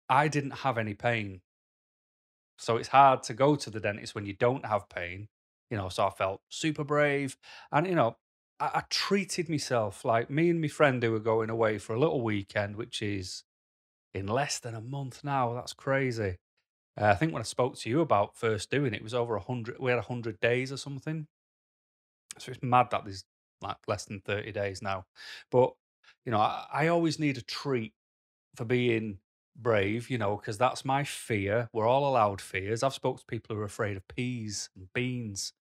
I 0.09 0.29
didn't 0.29 0.53
have 0.53 0.79
any 0.79 0.95
pain. 0.95 1.43
So 2.59 2.77
it's 2.77 2.89
hard 2.89 3.23
to 3.25 3.35
go 3.35 3.57
to 3.57 3.71
the 3.71 3.81
dentist 3.81 4.15
when 4.15 4.27
you 4.27 4.33
don't 4.35 4.67
have 4.67 4.89
pain 4.89 5.29
you 5.71 5.77
know, 5.77 5.89
so 5.89 6.07
I 6.07 6.11
felt 6.11 6.41
super 6.49 6.85
brave. 6.85 7.37
And, 7.73 7.87
you 7.87 7.95
know, 7.95 8.17
I, 8.61 8.67
I 8.75 8.83
treated 8.91 9.49
myself 9.49 10.05
like 10.05 10.31
me 10.31 10.51
and 10.51 10.61
my 10.61 10.69
friend 10.69 11.03
who 11.03 11.13
were 11.13 11.19
going 11.19 11.51
away 11.51 11.79
for 11.79 11.95
a 11.95 11.99
little 12.01 12.23
weekend, 12.23 12.77
which 12.77 13.03
is 13.03 13.45
in 14.15 14.27
less 14.27 14.59
than 14.59 14.75
a 14.75 14.81
month 14.81 15.23
now. 15.25 15.55
That's 15.55 15.73
crazy. 15.73 16.39
Uh, 17.01 17.07
I 17.07 17.15
think 17.15 17.33
when 17.33 17.43
I 17.43 17.45
spoke 17.45 17.77
to 17.79 17.91
you 17.91 18.01
about 18.01 18.37
first 18.37 18.71
doing 18.71 18.93
it, 18.93 18.97
it 18.99 19.03
was 19.03 19.15
over 19.15 19.37
a 19.37 19.41
hundred. 19.41 19.79
We 19.79 19.91
had 19.91 19.99
a 19.99 20.03
hundred 20.03 20.41
days 20.41 20.73
or 20.73 20.77
something. 20.77 21.27
So 22.39 22.53
it's 22.53 22.63
mad 22.63 22.89
that 22.91 23.05
there's 23.05 23.25
like 23.61 23.77
less 23.87 24.05
than 24.05 24.21
thirty 24.21 24.53
days 24.53 24.83
now. 24.83 25.05
But 25.51 25.73
you 26.25 26.33
know, 26.33 26.41
I, 26.41 26.67
I 26.73 26.89
always 26.89 27.19
need 27.19 27.39
a 27.39 27.43
treat 27.43 27.93
for 28.57 28.65
being 28.65 29.19
brave. 29.57 30.11
You 30.11 30.19
know, 30.19 30.37
because 30.37 30.59
that's 30.59 30.85
my 30.85 31.05
fear. 31.05 31.69
We're 31.73 31.87
all 31.87 32.09
allowed 32.09 32.41
fears. 32.41 32.83
I've 32.83 32.95
spoke 32.95 33.19
to 33.21 33.27
people 33.27 33.55
who 33.55 33.63
are 33.63 33.67
afraid 33.67 33.97
of 33.97 34.09
peas 34.09 34.71
and 34.77 34.89
beans 34.93 35.53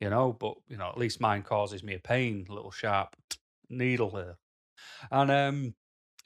you 0.00 0.10
know, 0.10 0.32
but 0.32 0.54
you 0.68 0.76
know, 0.76 0.88
at 0.88 0.98
least 0.98 1.20
mine 1.20 1.42
causes 1.42 1.82
me 1.82 1.94
a 1.94 1.98
pain, 1.98 2.46
a 2.48 2.52
little 2.52 2.70
sharp 2.70 3.16
needle 3.68 4.10
here. 4.10 4.36
And 5.10 5.30
um, 5.30 5.74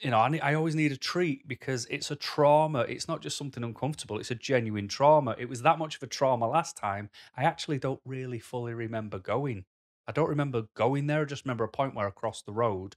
you 0.01 0.11
know, 0.11 0.19
I, 0.19 0.39
I 0.41 0.53
always 0.55 0.75
need 0.75 0.91
a 0.91 0.97
treat 0.97 1.47
because 1.47 1.85
it's 1.89 2.11
a 2.11 2.15
trauma. 2.15 2.81
It's 2.81 3.07
not 3.07 3.21
just 3.21 3.37
something 3.37 3.63
uncomfortable, 3.63 4.19
it's 4.19 4.31
a 4.31 4.35
genuine 4.35 4.87
trauma. 4.87 5.35
It 5.37 5.49
was 5.49 5.61
that 5.61 5.79
much 5.79 5.95
of 5.95 6.03
a 6.03 6.07
trauma 6.07 6.47
last 6.47 6.77
time. 6.77 7.09
I 7.35 7.43
actually 7.43 7.79
don't 7.79 8.01
really 8.05 8.39
fully 8.39 8.73
remember 8.73 9.19
going. 9.19 9.65
I 10.07 10.11
don't 10.11 10.29
remember 10.29 10.63
going 10.75 11.07
there. 11.07 11.21
I 11.21 11.25
just 11.25 11.45
remember 11.45 11.63
a 11.63 11.69
point 11.69 11.95
where 11.95 12.07
I 12.07 12.11
crossed 12.11 12.45
the 12.45 12.51
road 12.51 12.95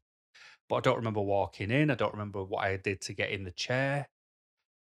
but 0.69 0.77
I 0.77 0.81
don't 0.81 0.97
remember 0.97 1.21
walking 1.21 1.71
in. 1.71 1.91
I 1.91 1.95
don't 1.95 2.13
remember 2.13 2.43
what 2.43 2.65
I 2.65 2.77
did 2.77 3.01
to 3.03 3.13
get 3.13 3.31
in 3.31 3.45
the 3.45 3.53
chair. 3.53 4.09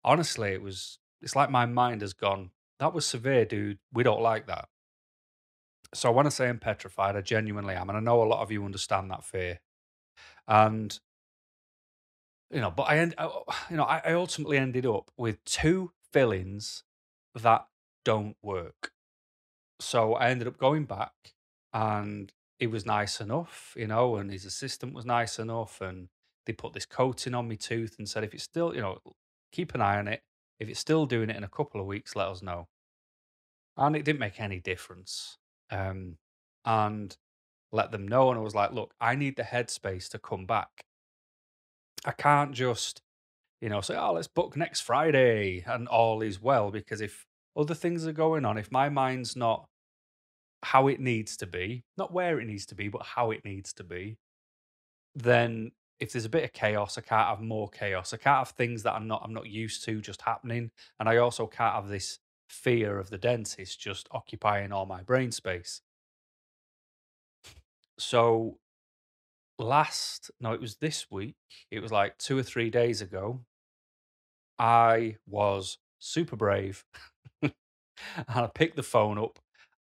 Honestly, 0.04 0.52
it 0.52 0.62
was, 0.62 1.00
it's 1.22 1.36
like 1.36 1.50
my 1.50 1.66
mind 1.66 2.02
has 2.02 2.14
gone, 2.14 2.52
that 2.80 2.94
was 2.94 3.06
severe, 3.06 3.46
dude. 3.46 3.80
We 3.92 4.04
don't 4.04 4.22
like 4.22 4.48
that. 4.48 4.68
So 5.94 6.12
when 6.12 6.26
I 6.26 6.30
say 6.30 6.50
I'm 6.50 6.60
petrified, 6.60 7.16
I 7.16 7.22
genuinely 7.22 7.76
am. 7.76 7.90
And 7.90 7.98
I 7.98 8.02
know 8.02 8.22
a 8.22 8.26
lot 8.26 8.42
of 8.42 8.52
you 8.52 8.66
understand 8.66 9.12
that 9.12 9.24
fear. 9.24 9.60
And, 10.48 10.98
you 12.52 12.62
know, 12.62 12.72
but 12.72 12.84
I, 12.84 13.00
end, 13.00 13.16
you 13.70 13.78
know, 13.78 13.84
I, 13.84 14.14
ultimately 14.14 14.58
ended 14.58 14.86
up 14.86 15.12
with 15.18 15.44
two 15.46 15.92
fillings 16.12 16.84
that 17.34 17.68
don't 18.04 18.36
work. 18.42 18.92
So 19.80 20.14
I 20.14 20.30
ended 20.30 20.48
up 20.48 20.58
going 20.58 20.86
back 20.86 21.34
and 21.74 22.32
it 22.60 22.68
was 22.68 22.86
nice 22.86 23.20
enough, 23.20 23.74
you 23.78 23.88
know, 23.88 24.16
and 24.16 24.32
his 24.32 24.46
assistant 24.46 24.94
was 24.94 25.06
nice 25.06 25.40
enough. 25.40 25.82
And 25.82 26.10
they 26.46 26.54
put 26.54 26.74
this 26.74 26.86
coating 26.86 27.34
on 27.34 27.48
my 27.48 27.56
tooth 27.56 27.96
and 27.98 28.08
said, 28.08 28.24
if 28.24 28.34
it's 28.34 28.44
still, 28.44 28.74
you 28.74 28.82
know, 28.82 29.00
keep 29.52 29.74
an 29.74 29.82
eye 29.82 29.98
on 29.98 30.08
it. 30.08 30.22
If 30.60 30.70
it's 30.70 30.80
still 30.80 31.06
doing 31.06 31.30
it 31.30 31.36
in 31.36 31.44
a 31.44 31.50
couple 31.50 31.82
of 31.82 31.88
weeks, 31.88 32.16
let 32.16 32.30
us 32.30 32.42
know. 32.42 32.68
And 33.76 33.96
it 33.96 34.06
didn't 34.06 34.20
make 34.20 34.40
any 34.40 34.60
difference. 34.60 35.38
Um, 35.72 36.18
and 36.66 37.16
let 37.72 37.92
them 37.92 38.08
know. 38.08 38.30
And 38.30 38.40
I 38.40 38.42
was 38.42 38.56
like, 38.56 38.72
look, 38.72 38.94
I 39.00 39.16
need 39.16 39.36
the 39.36 39.44
headspace 39.44 40.10
to 40.10 40.20
come 40.20 40.46
back. 40.46 40.86
I 42.06 42.12
can't 42.12 42.54
just, 42.54 43.02
you 43.62 43.70
know, 43.70 43.82
say, 43.82 43.96
oh, 43.96 44.14
let's 44.14 44.28
book 44.28 44.56
next 44.56 44.82
Friday 44.82 45.64
and 45.68 45.88
all 45.88 46.22
is 46.22 46.42
well. 46.42 46.72
Because 46.72 47.02
if 47.02 47.26
other 47.56 47.74
things 47.74 48.08
are 48.08 48.14
going 48.14 48.46
on, 48.46 48.58
if 48.58 48.72
my 48.72 48.90
mind's 48.90 49.36
not 49.36 49.68
how 50.64 50.88
it 50.88 51.00
needs 51.00 51.38
to 51.38 51.48
be, 51.48 51.84
not 51.98 52.12
where 52.12 52.40
it 52.40 52.48
needs 52.48 52.66
to 52.68 52.76
be, 52.76 52.88
but 52.88 53.04
how 53.04 53.32
it 53.32 53.46
needs 53.46 53.74
to 53.74 53.84
be, 53.84 54.18
then 55.14 55.72
if 56.00 56.12
there's 56.12 56.26
a 56.26 56.30
bit 56.30 56.44
of 56.44 56.54
chaos, 56.54 56.98
I 56.98 57.02
can't 57.02 57.30
have 57.30 57.42
more 57.42 57.70
chaos. 57.70 58.14
I 58.14 58.18
can't 58.18 58.40
have 58.40 58.50
things 58.50 58.84
that 58.84 58.94
I'm 58.94 59.08
not 59.08 59.22
I'm 59.24 59.34
not 59.34 59.48
used 59.48 59.86
to 59.86 60.02
just 60.02 60.22
happening. 60.22 60.72
And 61.00 61.08
I 61.08 61.18
also 61.18 61.48
can't 61.48 61.76
have 61.76 61.88
this 61.88 62.20
fear 62.50 63.00
of 63.00 63.10
the 63.10 63.18
dentist 63.18 63.80
just 63.80 64.08
occupying 64.12 64.72
all 64.72 64.86
my 64.86 65.02
brain 65.02 65.32
space. 65.32 65.82
So 67.98 68.60
last 69.58 70.32
no, 70.40 70.54
it 70.54 70.62
was 70.62 70.78
this 70.78 71.10
week, 71.10 71.36
it 71.72 71.82
was 71.82 71.92
like 71.92 72.18
two 72.18 72.38
or 72.38 72.44
three 72.44 72.70
days 72.70 73.02
ago. 73.02 73.42
I 74.60 75.18
was 75.28 75.78
super 76.00 76.36
brave. 76.36 76.86
and 77.42 77.54
I 78.28 78.48
picked 78.48 78.76
the 78.76 78.84
phone 78.84 79.18
up 79.18 79.40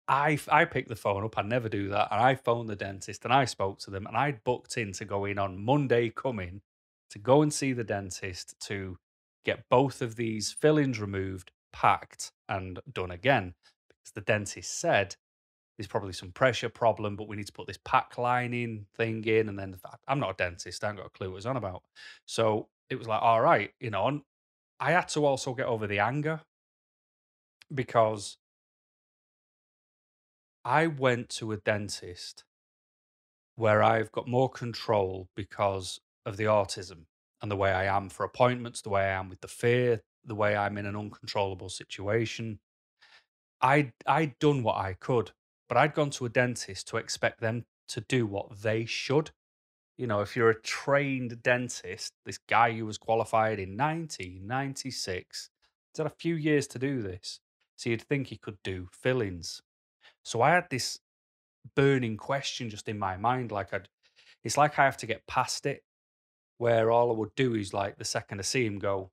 I 0.09 0.39
I 0.51 0.65
picked 0.65 0.89
the 0.89 0.97
phone 0.97 1.25
up. 1.25 1.39
I 1.39 1.43
never 1.43 1.69
do 1.69 1.89
that, 1.89 2.09
and 2.11 2.21
I 2.21 2.35
phoned 2.35 2.69
the 2.69 2.77
dentist 2.77 3.25
and 3.25 3.33
I 3.33 3.45
spoke 3.45 3.79
to 3.81 3.91
them, 3.91 4.07
and 4.07 4.17
I 4.17 4.33
booked 4.45 4.77
in 4.77 4.93
to 4.93 5.05
go 5.05 5.25
in 5.25 5.39
on 5.39 5.65
Monday 5.65 6.11
coming 6.11 6.61
to 7.11 7.19
go 7.19 7.43
and 7.43 7.53
see 7.53 7.73
the 7.73 7.85
dentist 7.85 8.55
to 8.69 8.99
get 9.45 9.69
both 9.71 10.03
of 10.03 10.17
these 10.17 10.53
fillings 10.53 11.01
removed, 11.01 11.53
packed, 11.73 12.33
and 12.49 12.81
done 12.93 13.11
again 13.11 13.55
because 13.89 14.13
the 14.15 14.21
dentist 14.21 14.79
said 14.79 15.17
there's 15.77 15.87
probably 15.87 16.13
some 16.13 16.33
pressure 16.33 16.69
problem, 16.69 17.17
but 17.17 17.29
we 17.29 17.37
need 17.37 17.47
to 17.47 17.53
put 17.53 17.67
this 17.67 17.79
pack 17.85 18.19
lining 18.19 18.87
thing 18.97 19.25
in, 19.25 19.49
and 19.49 19.59
then 19.59 19.77
I'm 20.07 20.21
not 20.21 20.31
a 20.31 20.35
dentist, 20.35 20.85
I 20.85 20.89
haven't 20.89 21.03
got 21.03 21.07
a 21.07 21.11
clue 21.11 21.31
what 21.31 21.39
it's 21.39 21.47
on 21.47 21.57
about. 21.57 21.83
So 22.27 22.69
it 22.91 22.99
was 22.99 23.09
like, 23.09 23.23
all 23.23 23.41
right, 23.41 23.71
you 23.81 23.91
know, 23.91 24.21
I 24.79 24.93
had 24.93 25.09
to 25.11 25.25
also 25.25 25.55
get 25.55 25.67
over 25.67 25.87
the 25.87 25.99
anger 25.99 26.43
because 27.75 28.37
I 30.65 30.87
went 30.87 31.31
to 31.31 31.53
a 31.53 31.57
dentist 31.57 32.45
where 33.57 33.83
I've 33.83 34.13
got 34.13 34.29
more 34.29 34.49
control 34.49 35.29
because 35.35 36.01
of 36.27 36.37
the 36.37 36.45
autism 36.45 37.07
and 37.41 37.51
the 37.51 37.57
way 37.57 37.73
I 37.73 37.85
am 37.85 38.09
for 38.09 38.25
appointments, 38.25 38.83
the 38.83 38.91
way 38.91 39.03
I 39.03 39.19
am 39.19 39.29
with 39.29 39.41
the 39.41 39.49
fear, 39.49 40.03
the 40.25 40.35
way 40.35 40.57
I'm 40.57 40.79
in 40.79 40.87
an 40.87 40.97
uncontrollable 40.97 41.69
situation. 41.69 42.61
I 43.61 43.93
I'd 44.07 44.39
done 44.39 44.63
what 44.63 44.77
I 44.77 44.95
could, 44.95 45.33
but 45.69 45.77
I'd 45.79 45.95
gone 45.95 46.11
to 46.11 46.27
a 46.27 46.29
dentist 46.29 46.89
to 46.89 46.97
expect 46.97 47.41
them 47.41 47.65
to 47.89 48.01
do 48.01 48.27
what 48.27 48.63
they 48.63 48.85
should. 48.85 49.31
You 49.99 50.07
know, 50.07 50.21
if 50.21 50.37
you're 50.37 50.51
a 50.51 50.61
trained 50.61 51.43
dentist, 51.43 52.13
this 52.25 52.39
guy 52.49 52.73
who 52.73 52.87
was 52.87 52.99
qualified 52.99 53.59
in 53.59 53.77
1996 53.77 55.51
he's 55.93 55.99
had 55.99 56.07
a 56.07 56.11
few 56.11 56.35
years 56.35 56.67
to 56.69 56.79
do 56.79 57.03
this, 57.03 57.41
so 57.77 57.91
you'd 57.91 58.03
think 58.03 58.29
he 58.29 58.37
could 58.37 58.57
do 58.65 58.89
fillings, 58.93 59.63
so 60.23 60.43
I 60.43 60.51
had 60.51 60.71
this 60.71 60.99
burning 61.75 62.17
question 62.17 62.71
just 62.71 62.89
in 62.89 62.99
my 62.99 63.17
mind. 63.17 63.53
Like 63.53 63.73
I'd, 63.73 63.89
it's 64.45 64.57
like 64.57 64.79
I 64.79 64.85
have 64.85 64.97
to 64.99 65.07
get 65.07 65.27
past 65.27 65.67
it. 65.67 65.83
Where 66.59 66.91
all 66.93 67.11
I 67.11 67.15
would 67.15 67.35
do 67.35 67.55
is 67.55 67.75
like 67.75 67.99
the 67.99 68.05
second 68.05 68.39
I 68.39 68.43
see 68.43 68.65
him 68.65 68.79
go, 68.79 69.11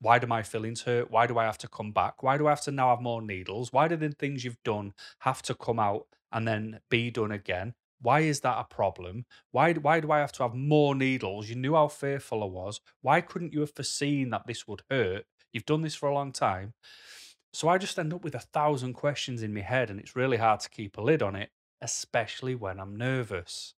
why 0.00 0.18
do 0.18 0.26
my 0.26 0.42
fillings 0.42 0.82
hurt? 0.82 1.10
Why 1.10 1.26
do 1.26 1.38
I 1.38 1.44
have 1.44 1.58
to 1.58 1.68
come 1.68 1.92
back? 1.92 2.22
Why 2.22 2.38
do 2.38 2.46
I 2.46 2.50
have 2.50 2.62
to 2.62 2.70
now 2.70 2.90
have 2.90 3.00
more 3.00 3.22
needles? 3.22 3.72
Why 3.72 3.88
do 3.88 3.96
the 3.96 4.10
things 4.10 4.44
you've 4.44 4.62
done 4.64 4.92
have 5.20 5.42
to 5.42 5.54
come 5.54 5.78
out 5.78 6.06
and 6.32 6.46
then 6.46 6.80
be 6.88 7.10
done 7.10 7.32
again? 7.32 7.74
Why 8.00 8.20
is 8.20 8.40
that 8.40 8.58
a 8.58 8.64
problem? 8.64 9.24
Why, 9.50 9.72
why 9.72 10.00
do 10.00 10.12
I 10.12 10.20
have 10.20 10.32
to 10.32 10.44
have 10.44 10.54
more 10.54 10.94
needles? 10.94 11.48
You 11.48 11.56
knew 11.56 11.74
how 11.74 11.88
fearful 11.88 12.44
I 12.44 12.46
was. 12.46 12.80
Why 13.02 13.20
couldn't 13.20 13.52
you 13.52 13.60
have 13.60 13.74
foreseen 13.74 14.30
that 14.30 14.46
this 14.46 14.68
would 14.68 14.82
hurt? 14.88 15.26
You've 15.52 15.66
done 15.66 15.82
this 15.82 15.96
for 15.96 16.08
a 16.08 16.14
long 16.14 16.30
time. 16.32 16.74
So 17.52 17.68
I 17.68 17.78
just 17.78 17.98
end 17.98 18.14
up 18.14 18.22
with 18.22 18.34
a 18.34 18.40
thousand 18.40 18.92
questions 18.92 19.42
in 19.42 19.54
my 19.54 19.62
head, 19.62 19.90
and 19.90 19.98
it's 19.98 20.14
really 20.14 20.36
hard 20.36 20.60
to 20.60 20.70
keep 20.70 20.96
a 20.96 21.00
lid 21.00 21.22
on 21.22 21.34
it, 21.34 21.50
especially 21.80 22.54
when 22.54 22.78
I'm 22.78 22.94
nervous 22.94 23.74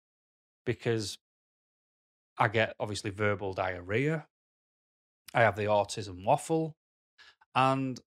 because 0.66 1.18
I 2.36 2.48
get 2.48 2.74
obviously 2.78 3.10
verbal 3.10 3.54
diarrhea. 3.54 4.26
I 5.34 5.42
have 5.42 5.56
the 5.56 5.64
autism 5.64 6.24
waffle. 6.24 6.74
And 7.54 8.00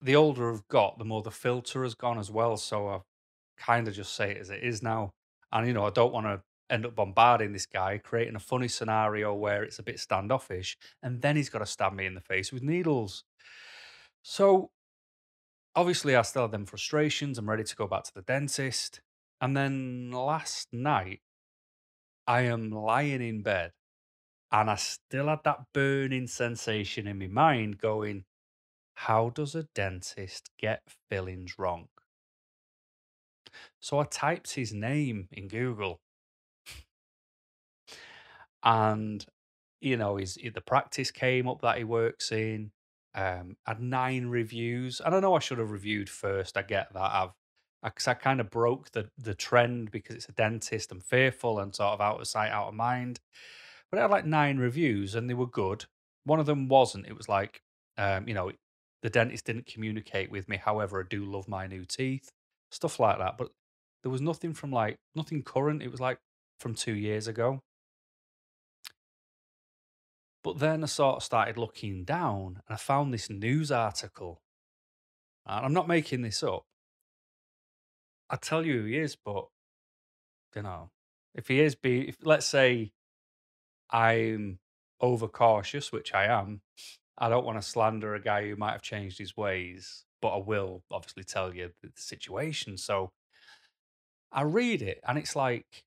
the 0.00 0.16
older 0.16 0.52
I've 0.52 0.68
got, 0.68 0.98
the 0.98 1.04
more 1.04 1.22
the 1.22 1.30
filter 1.30 1.82
has 1.82 1.94
gone 1.94 2.18
as 2.18 2.30
well. 2.30 2.56
So 2.56 2.88
I 2.88 3.00
kind 3.58 3.88
of 3.88 3.94
just 3.94 4.14
say 4.14 4.32
it 4.32 4.38
as 4.38 4.50
it 4.50 4.62
is 4.62 4.82
now. 4.82 5.12
And, 5.52 5.66
you 5.66 5.72
know, 5.72 5.86
I 5.86 5.90
don't 5.90 6.12
want 6.12 6.26
to 6.26 6.42
end 6.68 6.84
up 6.84 6.96
bombarding 6.96 7.52
this 7.52 7.66
guy, 7.66 7.98
creating 7.98 8.34
a 8.34 8.40
funny 8.40 8.68
scenario 8.68 9.34
where 9.34 9.62
it's 9.62 9.78
a 9.78 9.82
bit 9.82 10.00
standoffish. 10.00 10.76
And 11.02 11.22
then 11.22 11.36
he's 11.36 11.48
got 11.48 11.60
to 11.60 11.66
stab 11.66 11.92
me 11.92 12.06
in 12.06 12.14
the 12.14 12.20
face 12.20 12.52
with 12.52 12.62
needles. 12.62 13.24
So 14.22 14.70
obviously, 15.74 16.16
I 16.16 16.22
still 16.22 16.42
have 16.42 16.50
them 16.50 16.66
frustrations. 16.66 17.38
I'm 17.38 17.48
ready 17.48 17.64
to 17.64 17.76
go 17.76 17.86
back 17.86 18.04
to 18.04 18.14
the 18.14 18.22
dentist. 18.22 19.00
And 19.40 19.56
then 19.56 20.10
last 20.10 20.68
night, 20.72 21.20
I 22.26 22.42
am 22.42 22.70
lying 22.70 23.22
in 23.22 23.42
bed 23.42 23.72
and 24.60 24.70
I 24.70 24.76
still 24.76 25.26
had 25.28 25.40
that 25.44 25.66
burning 25.74 26.26
sensation 26.26 27.06
in 27.06 27.18
my 27.18 27.26
mind 27.26 27.78
going, 27.78 28.24
how 28.94 29.28
does 29.28 29.54
a 29.54 29.64
dentist 29.74 30.50
get 30.58 30.82
fillings 31.10 31.58
wrong? 31.58 31.88
So 33.80 33.98
I 33.98 34.04
typed 34.04 34.54
his 34.54 34.72
name 34.72 35.28
in 35.30 35.48
Google 35.48 36.00
and, 38.62 39.24
you 39.80 39.96
know, 39.98 40.16
his, 40.16 40.34
the 40.36 40.62
practice 40.62 41.10
came 41.10 41.46
up 41.48 41.60
that 41.60 41.76
he 41.78 41.84
works 41.84 42.32
in 42.32 42.72
um, 43.14 43.56
had 43.66 43.80
nine 43.80 44.26
reviews. 44.26 45.00
And 45.04 45.14
I 45.14 45.20
know 45.20 45.34
I 45.34 45.38
should 45.38 45.58
have 45.58 45.70
reviewed 45.70 46.08
first. 46.08 46.56
I 46.56 46.62
get 46.62 46.92
that. 46.94 47.00
I've 47.12 47.30
I, 47.82 47.88
I 47.88 48.14
kind 48.14 48.40
of 48.40 48.50
broke 48.50 48.90
the 48.92 49.10
the 49.18 49.34
trend 49.34 49.90
because 49.90 50.16
it's 50.16 50.28
a 50.28 50.32
dentist. 50.32 50.92
I'm 50.92 51.00
fearful 51.00 51.58
and 51.58 51.74
sort 51.74 51.92
of 51.92 52.00
out 52.00 52.20
of 52.20 52.26
sight, 52.26 52.50
out 52.50 52.68
of 52.68 52.74
mind. 52.74 53.20
But 53.90 53.98
it 53.98 54.02
had 54.02 54.10
like 54.10 54.26
nine 54.26 54.58
reviews 54.58 55.14
and 55.14 55.28
they 55.28 55.34
were 55.34 55.46
good. 55.46 55.84
One 56.24 56.40
of 56.40 56.46
them 56.46 56.68
wasn't. 56.68 57.06
It 57.06 57.16
was 57.16 57.28
like, 57.28 57.60
um, 57.98 58.26
you 58.28 58.34
know, 58.34 58.50
the 59.02 59.10
dentist 59.10 59.44
didn't 59.44 59.66
communicate 59.66 60.30
with 60.30 60.48
me. 60.48 60.56
However, 60.56 61.00
I 61.00 61.04
do 61.08 61.24
love 61.24 61.48
my 61.48 61.66
new 61.66 61.84
teeth, 61.84 62.30
stuff 62.70 62.98
like 62.98 63.18
that. 63.18 63.38
But 63.38 63.50
there 64.02 64.10
was 64.10 64.20
nothing 64.20 64.54
from 64.54 64.72
like 64.72 64.96
nothing 65.14 65.42
current. 65.42 65.82
It 65.82 65.90
was 65.90 66.00
like 66.00 66.18
from 66.58 66.74
two 66.74 66.94
years 66.94 67.28
ago. 67.28 67.60
But 70.42 70.58
then 70.58 70.82
I 70.82 70.86
sort 70.86 71.16
of 71.16 71.22
started 71.24 71.56
looking 71.56 72.04
down 72.04 72.62
and 72.68 72.74
I 72.74 72.76
found 72.76 73.12
this 73.12 73.28
news 73.28 73.72
article. 73.72 74.40
And 75.44 75.66
I'm 75.66 75.72
not 75.72 75.88
making 75.88 76.22
this 76.22 76.42
up. 76.42 76.62
I 78.28 78.36
tell 78.36 78.64
you 78.64 78.80
who 78.80 78.84
he 78.86 78.98
is, 78.98 79.16
but 79.16 79.46
you 80.54 80.62
know, 80.62 80.90
if 81.34 81.48
he 81.48 81.60
is 81.60 81.74
be 81.74 82.08
if 82.08 82.16
let's 82.24 82.46
say 82.46 82.92
I'm 83.90 84.58
overcautious, 85.00 85.92
which 85.92 86.14
I 86.14 86.26
am, 86.26 86.60
I 87.18 87.28
don't 87.28 87.46
want 87.46 87.60
to 87.60 87.66
slander 87.66 88.14
a 88.14 88.20
guy 88.20 88.46
who 88.46 88.56
might 88.56 88.72
have 88.72 88.82
changed 88.82 89.18
his 89.18 89.36
ways, 89.36 90.04
but 90.20 90.34
I 90.34 90.38
will 90.38 90.82
obviously 90.90 91.24
tell 91.24 91.54
you 91.54 91.70
the 91.82 91.90
situation. 91.96 92.76
So 92.76 93.12
I 94.32 94.42
read 94.42 94.82
it 94.82 95.00
and 95.06 95.16
it's 95.16 95.34
like 95.34 95.84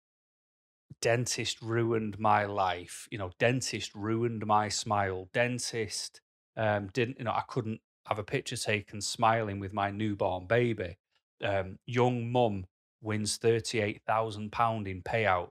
dentist 1.01 1.61
ruined 1.61 2.19
my 2.19 2.45
life. 2.45 3.07
You 3.11 3.19
know, 3.19 3.31
dentist 3.37 3.93
ruined 3.93 4.45
my 4.45 4.69
smile. 4.69 5.29
Dentist 5.33 6.21
um, 6.57 6.87
didn't, 6.93 7.19
you 7.19 7.25
know, 7.25 7.31
I 7.31 7.43
couldn't 7.47 7.81
have 8.07 8.17
a 8.17 8.23
picture 8.23 8.57
taken 8.57 9.01
smiling 9.01 9.59
with 9.59 9.71
my 9.71 9.91
newborn 9.91 10.47
baby. 10.47 10.97
Um, 11.43 11.77
young 11.85 12.31
mum 12.31 12.65
wins 13.01 13.37
£38,000 13.37 14.87
in 14.87 15.01
payout. 15.03 15.49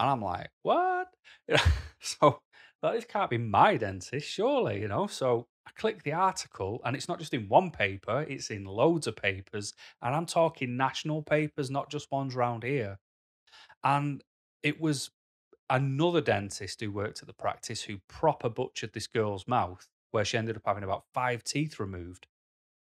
And 0.00 0.08
I'm 0.08 0.22
like, 0.22 0.48
what? 0.62 1.08
so 2.00 2.40
like, 2.82 2.94
this 2.94 3.04
can't 3.04 3.30
be 3.30 3.38
my 3.38 3.76
dentist, 3.76 4.26
surely, 4.26 4.80
you 4.80 4.88
know? 4.88 5.06
So 5.06 5.46
I 5.66 5.70
click 5.76 6.02
the 6.02 6.14
article, 6.14 6.80
and 6.84 6.96
it's 6.96 7.08
not 7.08 7.18
just 7.18 7.34
in 7.34 7.48
one 7.48 7.70
paper, 7.70 8.24
it's 8.28 8.50
in 8.50 8.64
loads 8.64 9.06
of 9.06 9.16
papers. 9.16 9.74
And 10.00 10.14
I'm 10.14 10.26
talking 10.26 10.76
national 10.76 11.22
papers, 11.22 11.70
not 11.70 11.90
just 11.90 12.10
ones 12.10 12.34
round 12.34 12.62
here. 12.62 12.98
And 13.84 14.24
it 14.62 14.80
was 14.80 15.10
another 15.68 16.22
dentist 16.22 16.80
who 16.80 16.90
worked 16.90 17.20
at 17.20 17.26
the 17.26 17.34
practice 17.34 17.82
who 17.82 17.98
proper 18.08 18.48
butchered 18.48 18.94
this 18.94 19.06
girl's 19.06 19.46
mouth, 19.46 19.86
where 20.10 20.24
she 20.24 20.38
ended 20.38 20.56
up 20.56 20.62
having 20.64 20.82
about 20.82 21.04
five 21.12 21.44
teeth 21.44 21.78
removed. 21.78 22.26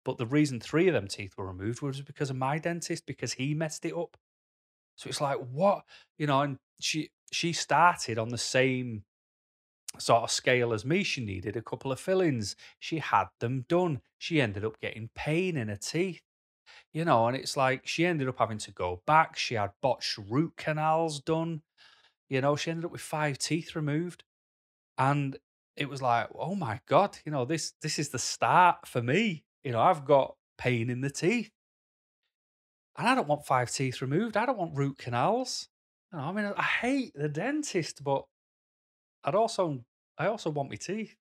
But 0.05 0.17
the 0.17 0.27
reason 0.27 0.59
three 0.59 0.89
of 0.89 0.95
them 0.95 1.07
teeth 1.07 1.35
were 1.37 1.47
removed 1.47 1.83
was 1.83 2.01
because 2.01 2.31
of 2.31 2.37
my 2.37 2.59
dentist, 2.59 3.05
because 3.07 3.35
he 3.35 3.55
messed 3.55 3.85
it 3.85 3.95
up. 3.95 4.17
So 4.97 5.09
it's 5.09 5.21
like, 5.21 5.39
what? 5.53 5.85
You 6.19 6.27
know, 6.27 6.41
and 6.41 6.59
she 6.83 7.11
she 7.33 7.53
started 7.53 8.19
on 8.19 8.29
the 8.29 8.39
same 8.39 9.05
sort 9.99 10.23
of 10.23 10.31
scale 10.31 10.73
as 10.73 10.85
me. 10.85 11.03
She 11.03 11.25
needed 11.25 11.57
a 11.57 11.63
couple 11.63 11.93
of 11.93 12.01
fillings. 12.01 12.57
She 12.79 12.99
had 12.99 13.27
them 13.41 13.65
done. 13.69 14.01
She 14.19 14.41
ended 14.41 14.65
up 14.65 14.81
getting 14.81 15.11
pain 15.15 15.57
in 15.57 15.69
her 15.69 15.77
teeth. 15.77 16.21
You 16.93 17.05
know, 17.05 17.27
and 17.27 17.37
it's 17.37 17.57
like 17.57 17.87
she 17.87 18.07
ended 18.07 18.29
up 18.29 18.39
having 18.39 18.59
to 18.59 18.71
go 18.71 19.03
back. 19.07 19.37
She 19.37 19.55
had 19.55 19.71
botched 19.83 20.19
root 20.19 20.55
canals 20.57 21.21
done. 21.21 21.63
You 22.29 22.41
know, 22.41 22.57
she 22.57 22.71
ended 22.71 22.85
up 22.85 22.93
with 22.93 23.01
five 23.01 23.39
teeth 23.39 23.75
removed. 23.75 24.25
And 24.99 25.39
it 25.77 25.89
was 25.89 26.03
like, 26.03 26.29
oh 26.39 26.55
my 26.55 26.81
God, 26.87 27.19
you 27.25 27.33
know, 27.33 27.45
this 27.45 27.73
this 27.83 27.99
is 27.99 28.11
the 28.11 28.19
start 28.19 28.87
for 28.87 29.03
me. 29.03 29.45
You 29.65 29.73
know, 29.73 29.81
I've 29.81 30.05
got 30.05 30.37
pain 30.59 30.91
in 30.91 31.01
the 31.01 31.11
teeth. 31.11 31.51
And 32.99 33.09
I 33.09 33.15
don't 33.15 33.29
want 33.29 33.47
five 33.47 33.71
teeth 33.71 34.03
removed. 34.03 34.37
I 34.37 34.45
don't 34.45 34.59
want 34.59 34.77
root 34.77 34.99
canals. 34.99 35.69
I 36.13 36.33
mean, 36.33 36.45
I 36.57 36.63
hate 36.63 37.13
the 37.15 37.29
dentist, 37.29 38.05
but 38.05 38.25
I'd 39.25 39.35
also 39.35 39.85
I 40.19 40.27
also 40.27 40.51
want 40.51 40.71
my 40.71 40.77
teeth. 40.77 41.17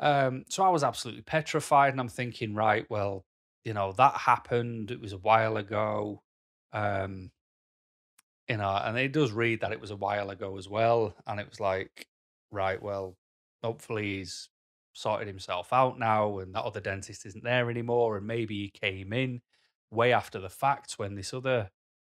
Um, 0.00 0.44
so 0.48 0.64
I 0.64 0.68
was 0.70 0.82
absolutely 0.84 1.22
petrified, 1.22 1.92
and 1.92 2.00
I'm 2.00 2.08
thinking, 2.08 2.54
right, 2.54 2.86
well, 2.90 3.24
you 3.64 3.74
know, 3.74 3.92
that 3.92 4.14
happened. 4.14 4.90
It 4.90 5.00
was 5.00 5.12
a 5.12 5.18
while 5.18 5.56
ago. 5.56 6.22
Um, 6.72 7.30
you 8.48 8.56
know, 8.58 8.70
and 8.84 8.98
it 8.98 9.12
does 9.12 9.32
read 9.32 9.60
that 9.60 9.72
it 9.72 9.80
was 9.80 9.90
a 9.90 9.96
while 9.96 10.30
ago 10.30 10.58
as 10.58 10.68
well. 10.68 11.14
And 11.26 11.40
it 11.40 11.48
was 11.48 11.60
like, 11.60 12.06
right, 12.50 12.82
well, 12.82 13.16
hopefully 13.62 14.18
he's 14.18 14.50
sorted 14.92 15.28
himself 15.28 15.72
out 15.72 15.98
now, 15.98 16.38
and 16.38 16.54
that 16.54 16.64
other 16.64 16.80
dentist 16.80 17.26
isn't 17.26 17.44
there 17.44 17.70
anymore, 17.70 18.16
and 18.16 18.26
maybe 18.26 18.54
he 18.54 18.70
came 18.70 19.12
in 19.12 19.40
way 19.90 20.12
after 20.12 20.40
the 20.40 20.48
fact 20.50 20.94
when 20.98 21.14
this 21.14 21.32
other 21.32 21.70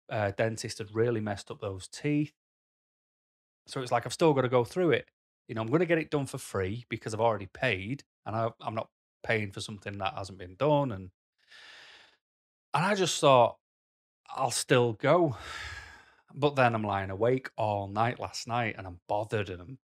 uh, 0.09 0.31
dentist 0.37 0.77
had 0.79 0.93
really 0.93 1.21
messed 1.21 1.51
up 1.51 1.59
those 1.59 1.87
teeth. 1.87 2.33
So 3.67 3.81
it's 3.81 3.91
like 3.91 4.05
I've 4.05 4.13
still 4.13 4.33
got 4.33 4.41
to 4.41 4.49
go 4.49 4.63
through 4.63 4.91
it. 4.91 5.09
You 5.47 5.55
know, 5.55 5.61
I'm 5.61 5.67
going 5.67 5.79
to 5.79 5.85
get 5.85 5.97
it 5.97 6.09
done 6.09 6.25
for 6.25 6.37
free 6.37 6.85
because 6.89 7.13
I've 7.13 7.21
already 7.21 7.47
paid, 7.47 8.03
and 8.25 8.35
I, 8.35 8.49
I'm 8.61 8.75
not 8.75 8.89
paying 9.23 9.51
for 9.51 9.61
something 9.61 9.97
that 9.97 10.13
hasn't 10.15 10.37
been 10.37 10.55
done. 10.55 10.91
And 10.91 11.09
and 12.73 12.85
I 12.85 12.95
just 12.95 13.19
thought 13.19 13.57
I'll 14.29 14.51
still 14.51 14.93
go, 14.93 15.35
but 16.33 16.55
then 16.55 16.75
I'm 16.75 16.83
lying 16.83 17.09
awake 17.09 17.49
all 17.57 17.87
night 17.87 18.19
last 18.19 18.47
night, 18.47 18.75
and 18.77 18.85
I'm 18.85 18.99
bothered, 19.07 19.49
and 19.49 19.61
I'm 19.61 19.79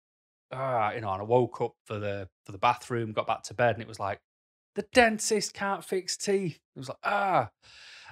ah, 0.51 0.91
you 0.93 1.01
know, 1.01 1.11
and 1.11 1.21
I 1.21 1.25
woke 1.25 1.61
up 1.61 1.75
for 1.85 1.99
the 1.99 2.29
for 2.45 2.51
the 2.51 2.57
bathroom, 2.57 3.13
got 3.13 3.27
back 3.27 3.43
to 3.43 3.53
bed, 3.53 3.75
and 3.75 3.81
it 3.81 3.87
was 3.87 3.99
like 3.99 4.19
the 4.75 4.85
dentist 4.93 5.53
can't 5.53 5.83
fix 5.83 6.17
teeth. 6.17 6.59
It 6.75 6.79
was 6.79 6.89
like 6.89 6.97
ah, 7.03 7.49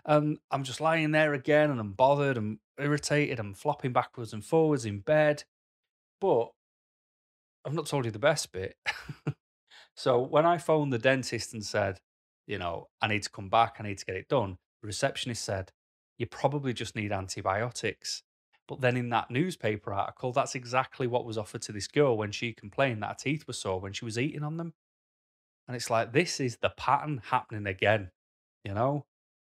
and 0.06 0.38
I'm 0.50 0.64
just 0.64 0.82
lying 0.82 1.12
there 1.12 1.34
again, 1.34 1.72
and 1.72 1.80
I'm 1.80 1.94
bothered, 1.94 2.38
I'm 2.38 2.60
irritated, 2.80 3.40
I'm 3.40 3.54
flopping 3.54 3.94
backwards 3.94 4.34
and 4.34 4.44
forwards 4.44 4.86
in 4.86 5.00
bed, 5.00 5.44
but 6.20 6.52
I've 7.66 7.74
not 7.74 7.86
told 7.86 8.06
you 8.06 8.12
the 8.12 8.20
best 8.20 8.52
bit. 8.52 8.76
so 9.96 10.20
when 10.20 10.46
I 10.46 10.58
phoned 10.58 10.92
the 10.92 10.98
dentist 10.98 11.54
and 11.54 11.64
said, 11.64 12.00
you 12.48 12.58
know, 12.58 12.88
I 13.02 13.08
need 13.08 13.24
to 13.24 13.30
come 13.30 13.50
back, 13.50 13.78
I 13.80 13.84
need 13.84 14.00
to 14.00 14.06
get 14.06 14.16
it 14.16 14.28
done, 14.28 14.58
the 14.82 14.88
receptionist 14.88 15.44
said, 15.44 15.72
you 16.18 16.26
probably 16.26 16.74
just 16.74 16.96
need 16.96 17.12
antibiotics. 17.12 18.24
But 18.68 18.82
then 18.82 18.96
in 18.96 19.10
that 19.10 19.30
newspaper 19.30 19.94
article, 19.94 20.32
that's 20.32 20.56
exactly 20.56 21.08
what 21.08 21.26
was 21.26 21.38
offered 21.38 21.62
to 21.64 21.72
this 21.72 21.88
girl 21.88 22.18
when 22.18 22.32
she 22.32 22.54
complained 22.54 23.04
that 23.04 23.10
her 23.10 23.16
teeth 23.20 23.46
were 23.48 23.54
sore 23.54 23.82
when 23.82 23.94
she 23.94 24.06
was 24.06 24.18
eating 24.18 24.44
on 24.44 24.58
them. 24.58 24.74
And 25.68 25.76
it's 25.76 25.90
like, 25.90 26.14
this 26.14 26.40
is 26.40 26.58
the 26.58 26.70
pattern 26.70 27.22
happening 27.26 27.68
again, 27.68 28.12
you 28.64 28.74
know? 28.74 29.06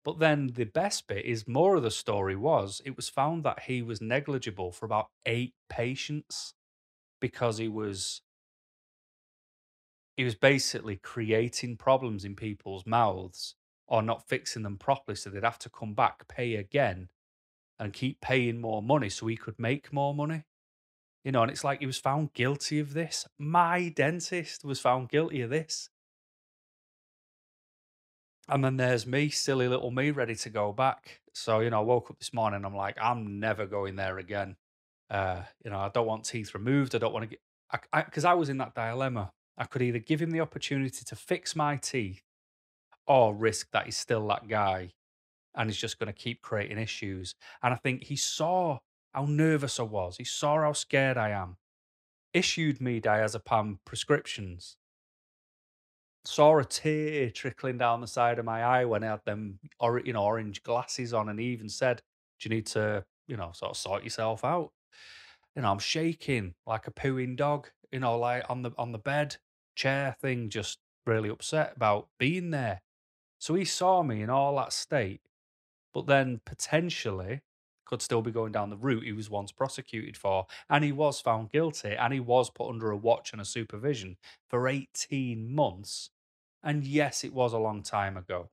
But 0.04 0.20
then 0.20 0.48
the 0.48 0.66
best 0.66 1.08
bit 1.08 1.26
is 1.26 1.48
more 1.48 1.76
of 1.76 1.84
the 1.84 1.92
story 1.92 2.36
was 2.36 2.82
it 2.86 2.96
was 2.98 3.08
found 3.10 3.44
that 3.44 3.64
he 3.64 3.82
was 3.82 4.02
negligible 4.02 4.72
for 4.72 4.86
about 4.86 5.08
eight 5.26 5.54
patients 5.70 6.54
because 7.22 7.58
he 7.58 7.70
was 7.70 8.22
he 10.18 10.24
was 10.24 10.36
basically 10.36 10.98
creating 10.98 11.78
problems 11.78 12.26
in 12.26 12.36
people's 12.36 12.86
mouths 12.86 13.56
or 13.88 14.02
not 14.02 14.28
fixing 14.28 14.64
them 14.64 14.78
properly 14.78 15.16
so 15.16 15.30
they'd 15.30 15.44
have 15.44 15.60
to 15.60 15.70
come 15.70 15.94
back 15.94 16.28
pay 16.28 16.56
again 16.56 17.08
and 17.80 17.94
keep 17.94 18.20
paying 18.22 18.60
more 18.60 18.84
money 18.84 19.10
so 19.10 19.26
he 19.28 19.36
could 19.36 19.58
make 19.58 19.92
more 19.92 20.14
money. 20.14 20.44
You 21.24 21.32
know 21.32 21.42
and 21.44 21.52
it's 21.52 21.64
like 21.64 21.80
he 21.80 21.86
was 21.86 21.98
found 21.98 22.34
guilty 22.34 22.80
of 22.80 22.94
this. 22.94 23.26
My 23.40 23.88
dentist 23.88 24.66
was 24.66 24.82
found 24.82 25.08
guilty 25.08 25.42
of 25.42 25.50
this 25.50 25.90
and 28.50 28.64
then 28.64 28.78
there's 28.78 29.08
me 29.08 29.30
silly 29.30 29.68
little 29.68 29.92
me 29.92 30.12
ready 30.12 30.36
to 30.36 30.50
go 30.50 30.72
back 30.72 31.22
so 31.34 31.60
you 31.60 31.70
know 31.70 31.80
i 31.80 31.84
woke 31.84 32.10
up 32.10 32.20
this 32.20 32.34
morning 32.34 32.66
i'm 32.66 32.76
like 32.76 32.98
i'm 33.02 33.40
never 33.40 33.66
going 33.66 33.96
there 33.96 34.18
again 34.18 34.56
uh, 35.14 35.44
you 35.64 35.70
know, 35.70 35.78
I 35.78 35.90
don't 35.90 36.08
want 36.08 36.26
teeth 36.26 36.54
removed. 36.56 36.96
I 36.96 36.98
don't 36.98 37.14
want 37.14 37.24
to 37.24 37.30
get 37.30 37.40
because 38.04 38.26
I, 38.26 38.30
I, 38.30 38.34
I 38.34 38.36
was 38.36 38.50
in 38.50 38.58
that 38.58 38.74
dilemma. 38.74 39.32
I 39.58 39.66
could 39.66 39.84
either 39.84 40.00
give 40.00 40.22
him 40.22 40.32
the 40.32 40.42
opportunity 40.42 41.06
to 41.06 41.16
fix 41.16 41.56
my 41.56 41.78
teeth, 41.78 42.24
or 43.06 43.36
risk 43.36 43.70
that 43.72 43.86
he's 43.86 43.98
still 43.98 44.28
that 44.28 44.48
guy, 44.48 44.94
and 45.56 45.70
he's 45.70 45.80
just 45.80 46.00
going 46.00 46.08
to 46.08 46.14
keep 46.14 46.42
creating 46.42 46.80
issues. 46.80 47.36
And 47.62 47.74
I 47.74 47.78
think 47.78 48.06
he 48.06 48.16
saw 48.16 48.80
how 49.14 49.26
nervous 49.26 49.80
I 49.80 49.84
was. 49.84 50.18
He 50.18 50.24
saw 50.24 50.62
how 50.62 50.74
scared 50.74 51.18
I 51.18 51.30
am. 51.30 51.58
Issued 52.34 52.82
me 52.82 53.00
diazepam 53.00 53.78
prescriptions. 53.86 54.78
Saw 56.26 56.58
a 56.60 56.66
tear 56.66 57.30
trickling 57.32 57.78
down 57.78 58.02
the 58.02 58.08
side 58.08 58.40
of 58.40 58.46
my 58.46 58.64
eye 58.64 58.86
when 58.86 59.04
I 59.04 59.08
had 59.08 59.26
them, 59.26 59.60
or 59.80 60.00
you 60.00 60.14
know, 60.14 60.24
orange 60.24 60.64
glasses 60.64 61.14
on, 61.14 61.30
and 61.30 61.40
he 61.40 61.48
even 61.48 61.70
said, 61.70 62.02
"Do 62.40 62.50
you 62.50 62.56
need 62.56 62.66
to, 62.68 63.06
you 63.28 63.36
know, 63.38 63.52
sort 63.54 63.72
of 63.72 63.78
sort 63.78 64.04
yourself 64.04 64.44
out?" 64.46 64.72
you 65.56 65.62
know, 65.62 65.72
I'm 65.72 65.80
shaking 65.80 66.56
like 66.66 66.88
a 66.88 66.92
pooing 66.92 67.36
dog, 67.36 67.70
you 67.92 68.00
know, 68.00 68.18
like 68.18 68.50
on 68.50 68.62
the 68.64 68.72
on 68.78 68.92
the 68.92 69.00
bed 69.00 69.38
chair 69.76 70.16
thing, 70.22 70.50
just 70.50 70.80
really 71.06 71.30
upset 71.30 71.76
about 71.76 72.10
being 72.20 72.52
there. 72.52 72.82
So 73.40 73.56
he 73.56 73.66
saw 73.66 74.04
me 74.04 74.22
in 74.24 74.30
all 74.30 74.56
that 74.58 74.74
state, 74.74 75.22
but 75.94 76.08
then 76.08 76.42
potentially 76.46 77.42
could 77.86 78.02
still 78.02 78.22
be 78.22 78.32
going 78.32 78.52
down 78.52 78.70
the 78.70 78.78
route 78.78 79.04
he 79.04 79.12
was 79.12 79.30
once 79.30 79.52
prosecuted 79.52 80.18
for. 80.18 80.48
And 80.70 80.84
he 80.84 80.92
was 80.92 81.20
found 81.20 81.52
guilty 81.52 81.96
and 81.96 82.14
he 82.14 82.20
was 82.20 82.50
put 82.50 82.70
under 82.70 82.92
a 82.92 82.98
watch 82.98 83.32
and 83.32 83.42
a 83.42 83.46
supervision 83.46 84.18
for 84.50 84.68
18 84.68 85.54
months. 85.54 86.10
And 86.64 86.84
yes, 86.84 87.24
it 87.24 87.34
was 87.34 87.54
a 87.54 87.58
long 87.58 87.84
time 87.84 88.16
ago, 88.18 88.50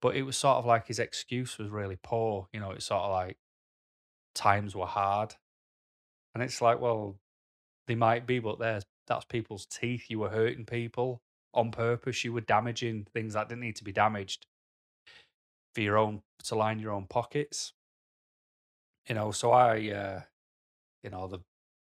but 0.00 0.16
it 0.16 0.22
was 0.22 0.36
sort 0.36 0.56
of 0.56 0.66
like 0.66 0.86
his 0.86 0.98
excuse 0.98 1.58
was 1.58 1.68
really 1.68 1.98
poor. 2.02 2.48
You 2.52 2.60
know, 2.60 2.70
it's 2.70 2.86
sort 2.86 3.02
of 3.02 3.10
like 3.10 3.36
times 4.34 4.74
were 4.74 4.86
hard 4.86 5.34
and 6.34 6.42
it's 6.42 6.60
like, 6.60 6.80
well, 6.80 7.16
they 7.86 7.94
might 7.94 8.26
be, 8.26 8.38
but 8.38 8.58
there's 8.58 8.84
that's 9.06 9.24
people's 9.26 9.66
teeth. 9.66 10.06
You 10.08 10.20
were 10.20 10.30
hurting 10.30 10.64
people 10.64 11.20
on 11.52 11.70
purpose. 11.70 12.24
You 12.24 12.32
were 12.32 12.40
damaging 12.40 13.06
things 13.12 13.34
that 13.34 13.48
didn't 13.48 13.60
need 13.60 13.76
to 13.76 13.84
be 13.84 13.92
damaged 13.92 14.46
for 15.74 15.82
your 15.82 15.98
own 15.98 16.22
to 16.44 16.54
line 16.54 16.78
your 16.78 16.92
own 16.92 17.06
pockets. 17.06 17.72
You 19.08 19.14
know, 19.14 19.32
so 19.32 19.52
I, 19.52 19.90
uh, 19.90 20.20
you 21.02 21.10
know, 21.10 21.26
the 21.28 21.40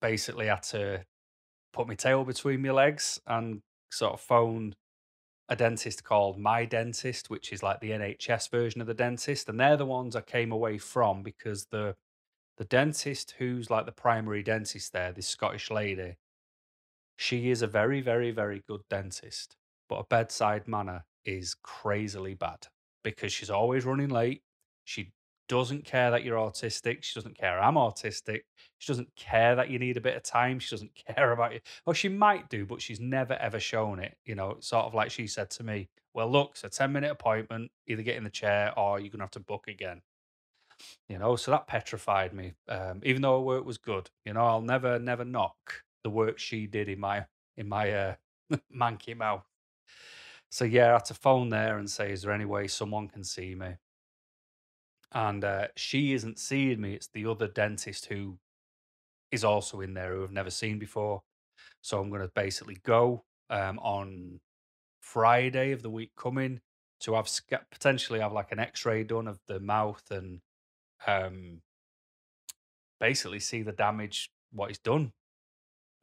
basically 0.01 0.47
had 0.47 0.63
to 0.63 1.05
put 1.73 1.87
my 1.87 1.95
tail 1.95 2.23
between 2.23 2.61
my 2.61 2.71
legs 2.71 3.19
and 3.27 3.61
sort 3.91 4.13
of 4.13 4.21
phone 4.21 4.75
a 5.47 5.55
dentist 5.55 6.03
called 6.03 6.39
My 6.39 6.65
Dentist, 6.65 7.29
which 7.29 7.53
is 7.53 7.61
like 7.61 7.79
the 7.79 7.91
NHS 7.91 8.49
version 8.49 8.81
of 8.81 8.87
the 8.87 8.93
dentist, 8.93 9.47
and 9.47 9.59
they're 9.59 9.77
the 9.77 9.85
ones 9.85 10.15
I 10.15 10.21
came 10.21 10.51
away 10.51 10.77
from 10.77 11.21
because 11.21 11.67
the 11.67 11.95
the 12.57 12.65
dentist 12.65 13.35
who's 13.37 13.69
like 13.69 13.85
the 13.85 13.91
primary 13.91 14.41
dentist 14.41 14.93
there, 14.93 15.11
this 15.11 15.27
Scottish 15.27 15.69
lady, 15.69 16.15
she 17.17 17.51
is 17.51 17.61
a 17.61 17.67
very, 17.67 17.99
very, 18.01 18.31
very 18.31 18.63
good 18.65 18.81
dentist, 18.89 19.57
but 19.89 19.97
her 19.97 20.05
bedside 20.09 20.67
manner 20.67 21.03
is 21.25 21.55
crazily 21.61 22.33
bad 22.33 22.67
because 23.03 23.33
she's 23.33 23.49
always 23.49 23.83
running 23.85 24.09
late. 24.09 24.41
She 24.85 25.11
doesn't 25.47 25.85
care 25.85 26.11
that 26.11 26.23
you're 26.23 26.37
autistic. 26.37 27.03
She 27.03 27.19
doesn't 27.19 27.37
care 27.37 27.59
I'm 27.59 27.75
autistic. 27.75 28.41
She 28.79 28.91
doesn't 28.91 29.15
care 29.15 29.55
that 29.55 29.69
you 29.69 29.79
need 29.79 29.97
a 29.97 30.01
bit 30.01 30.15
of 30.15 30.23
time. 30.23 30.59
She 30.59 30.75
doesn't 30.75 30.95
care 31.15 31.31
about 31.31 31.53
you. 31.53 31.59
Well, 31.85 31.93
she 31.93 32.09
might 32.09 32.49
do, 32.49 32.65
but 32.65 32.81
she's 32.81 32.99
never 32.99 33.33
ever 33.33 33.59
shown 33.59 33.99
it. 33.99 34.17
You 34.25 34.35
know, 34.35 34.57
sort 34.59 34.85
of 34.85 34.93
like 34.93 35.11
she 35.11 35.27
said 35.27 35.49
to 35.51 35.63
me, 35.63 35.89
Well, 36.13 36.31
look, 36.31 36.51
it's 36.51 36.63
a 36.63 36.69
10 36.69 36.91
minute 36.91 37.11
appointment. 37.11 37.71
Either 37.87 38.03
get 38.03 38.17
in 38.17 38.23
the 38.23 38.29
chair 38.29 38.77
or 38.77 38.99
you're 38.99 39.09
going 39.09 39.19
to 39.19 39.25
have 39.25 39.31
to 39.31 39.39
book 39.39 39.67
again. 39.67 40.01
You 41.07 41.17
know, 41.17 41.35
so 41.35 41.51
that 41.51 41.67
petrified 41.67 42.33
me. 42.33 42.53
Um, 42.67 43.01
even 43.03 43.21
though 43.21 43.37
her 43.39 43.45
work 43.45 43.65
was 43.65 43.77
good, 43.77 44.09
you 44.25 44.33
know, 44.33 44.45
I'll 44.45 44.61
never, 44.61 44.99
never 44.99 45.23
knock 45.23 45.83
the 46.03 46.09
work 46.09 46.37
she 46.39 46.67
did 46.67 46.89
in 46.89 46.99
my 46.99 47.25
in 47.57 47.69
my 47.69 47.91
uh, 47.91 48.15
manky 48.75 49.15
mouth. 49.15 49.45
So 50.49 50.65
yeah, 50.65 50.89
I 50.89 50.93
had 50.93 51.05
to 51.05 51.13
phone 51.13 51.49
there 51.49 51.77
and 51.77 51.89
say, 51.89 52.11
"Is 52.11 52.21
there 52.21 52.31
any 52.31 52.45
way 52.45 52.67
someone 52.67 53.07
can 53.07 53.23
see 53.23 53.55
me?" 53.55 53.75
And 55.15 55.43
uh, 55.43 55.67
she 55.75 56.13
isn't 56.13 56.37
seeing 56.37 56.81
me; 56.81 56.93
it's 56.93 57.07
the 57.07 57.25
other 57.25 57.47
dentist 57.47 58.05
who 58.05 58.37
is 59.31 59.43
also 59.43 59.81
in 59.81 59.93
there 59.93 60.13
who 60.13 60.23
I've 60.23 60.31
never 60.31 60.51
seen 60.51 60.77
before. 60.77 61.23
So 61.81 61.99
I'm 61.99 62.09
going 62.09 62.21
to 62.21 62.31
basically 62.35 62.77
go 62.83 63.23
um, 63.49 63.79
on 63.79 64.39
Friday 65.01 65.71
of 65.71 65.81
the 65.81 65.89
week 65.89 66.11
coming 66.17 66.59
to 67.01 67.13
have 67.13 67.29
potentially 67.71 68.19
have 68.19 68.33
like 68.33 68.51
an 68.51 68.59
X-ray 68.59 69.03
done 69.03 69.27
of 69.27 69.39
the 69.47 69.59
mouth 69.59 70.03
and 70.11 70.41
um, 71.07 71.61
basically 72.99 73.39
see 73.39 73.61
the 73.61 73.71
damage 73.71 74.31
what 74.51 74.69
he's 74.69 74.79
done. 74.79 75.11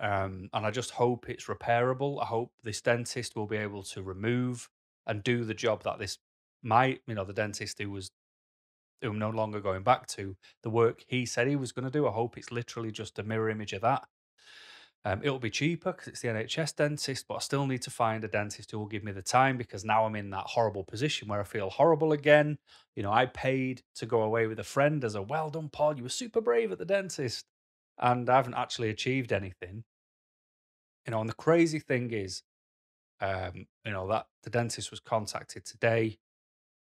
Um, 0.01 0.49
and 0.53 0.67
I 0.67 0.71
just 0.71 0.91
hope 0.91 1.29
it's 1.29 1.47
repairable. 1.47 2.21
I 2.23 2.27
hope 2.27 2.51
this 2.63 2.81
dentist 2.81 3.37
will 3.37 3.47
be 3.47 3.57
able 3.57 3.83
to 3.85 4.03
remove 4.03 4.69
and 5.07 5.23
do 5.23 5.45
the 5.45 5.55
job 5.55 5.83
that 5.85 5.99
this 5.99 6.19
might, 6.63 7.01
you 7.07 7.15
know, 7.15 7.25
the 7.25 7.33
dentist 7.33 7.81
who 7.81 7.91
was 7.91 8.11
I'm 9.11 9.19
no 9.19 9.31
longer 9.31 9.61
going 9.61 9.83
back 9.83 10.07
to, 10.09 10.37
the 10.63 10.71
work 10.71 11.05
he 11.07 11.27
said 11.27 11.49
he 11.49 11.57
was 11.57 11.73
going 11.73 11.85
to 11.85 11.91
do. 11.91 12.07
I 12.07 12.13
hope 12.13 12.37
it's 12.37 12.53
literally 12.53 12.91
just 12.91 13.19
a 13.19 13.23
mirror 13.23 13.51
image 13.51 13.73
of 13.73 13.83
that. 13.83 14.05
Um, 15.05 15.21
it'll 15.25 15.41
be 15.41 15.51
cheaper 15.51 15.93
because 15.93 16.09
it's 16.09 16.21
the 16.21 16.29
NHS 16.29 16.77
dentist, 16.77 17.27
but 17.29 17.35
I 17.35 17.39
still 17.41 17.67
need 17.67 17.83
to 17.83 17.91
find 17.91 18.23
a 18.23 18.29
dentist 18.29 18.71
who 18.71 18.79
will 18.79 18.87
give 18.87 19.03
me 19.03 19.11
the 19.11 19.23
time 19.23 19.57
because 19.57 19.85
now 19.85 20.05
I'm 20.05 20.15
in 20.15 20.31
that 20.31 20.47
horrible 20.47 20.85
position 20.85 21.27
where 21.27 21.41
I 21.41 21.45
feel 21.45 21.71
horrible 21.71 22.13
again. 22.13 22.59
You 22.95 23.03
know, 23.03 23.13
I 23.13 23.27
paid 23.27 23.83
to 23.97 24.07
go 24.07 24.23
away 24.23 24.47
with 24.47 24.61
a 24.61 24.65
friend 24.65 25.03
as 25.05 25.17
a 25.17 25.23
well 25.23 25.51
done, 25.51 25.71
Paul. 25.71 25.97
You 25.97 26.05
were 26.05 26.09
super 26.09 26.41
brave 26.41 26.71
at 26.71 26.79
the 26.79 26.85
dentist, 26.85 27.47
and 27.99 28.31
I 28.31 28.37
haven't 28.37 28.55
actually 28.55 28.91
achieved 28.91 29.33
anything. 29.33 29.83
You 31.05 31.11
know, 31.11 31.21
and 31.21 31.29
the 31.29 31.35
crazy 31.35 31.81
thing 31.81 32.13
is, 32.13 32.45
um, 33.21 33.67
you 33.85 33.91
know, 33.91 34.07
that 34.07 34.27
the 34.45 34.51
dentist 34.51 34.93
was 34.93 35.01
contacted 35.01 35.65
today 35.65 36.19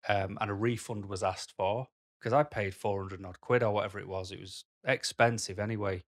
um, 0.08 0.38
and 0.40 0.48
a 0.48 0.54
refund 0.54 1.06
was 1.06 1.24
asked 1.24 1.54
for 1.56 1.88
because 2.22 2.32
I 2.32 2.44
paid 2.44 2.74
400 2.74 3.24
odd 3.24 3.40
quid 3.40 3.62
or 3.62 3.72
whatever 3.72 3.98
it 3.98 4.06
was. 4.06 4.30
It 4.30 4.40
was 4.40 4.64
expensive 4.84 5.58
anyway. 5.58 6.04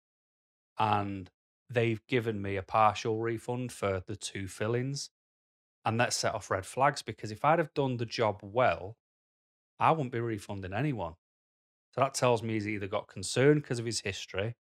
And 0.78 1.30
they've 1.70 2.06
given 2.08 2.42
me 2.42 2.56
a 2.56 2.62
partial 2.62 3.20
refund 3.20 3.72
for 3.72 4.04
the 4.06 4.16
two 4.16 4.48
fillings. 4.48 5.10
And 5.84 6.00
that 6.00 6.14
set 6.14 6.36
off 6.36 6.52
red 6.52 6.66
flags 6.66 7.02
because 7.02 7.32
if 7.32 7.44
I'd 7.44 7.60
have 7.60 7.74
done 7.74 7.98
the 7.98 8.06
job 8.06 8.40
well, 8.44 8.96
I 9.80 9.92
wouldn't 9.92 10.12
be 10.12 10.20
refunding 10.20 10.74
anyone. 10.74 11.16
So 11.94 12.02
that 12.02 12.14
tells 12.14 12.44
me 12.44 12.54
he's 12.54 12.68
either 12.68 12.88
got 12.88 13.08
concern 13.08 13.56
because 13.60 13.80
of 13.80 13.86
his 13.86 14.02
history, 14.02 14.56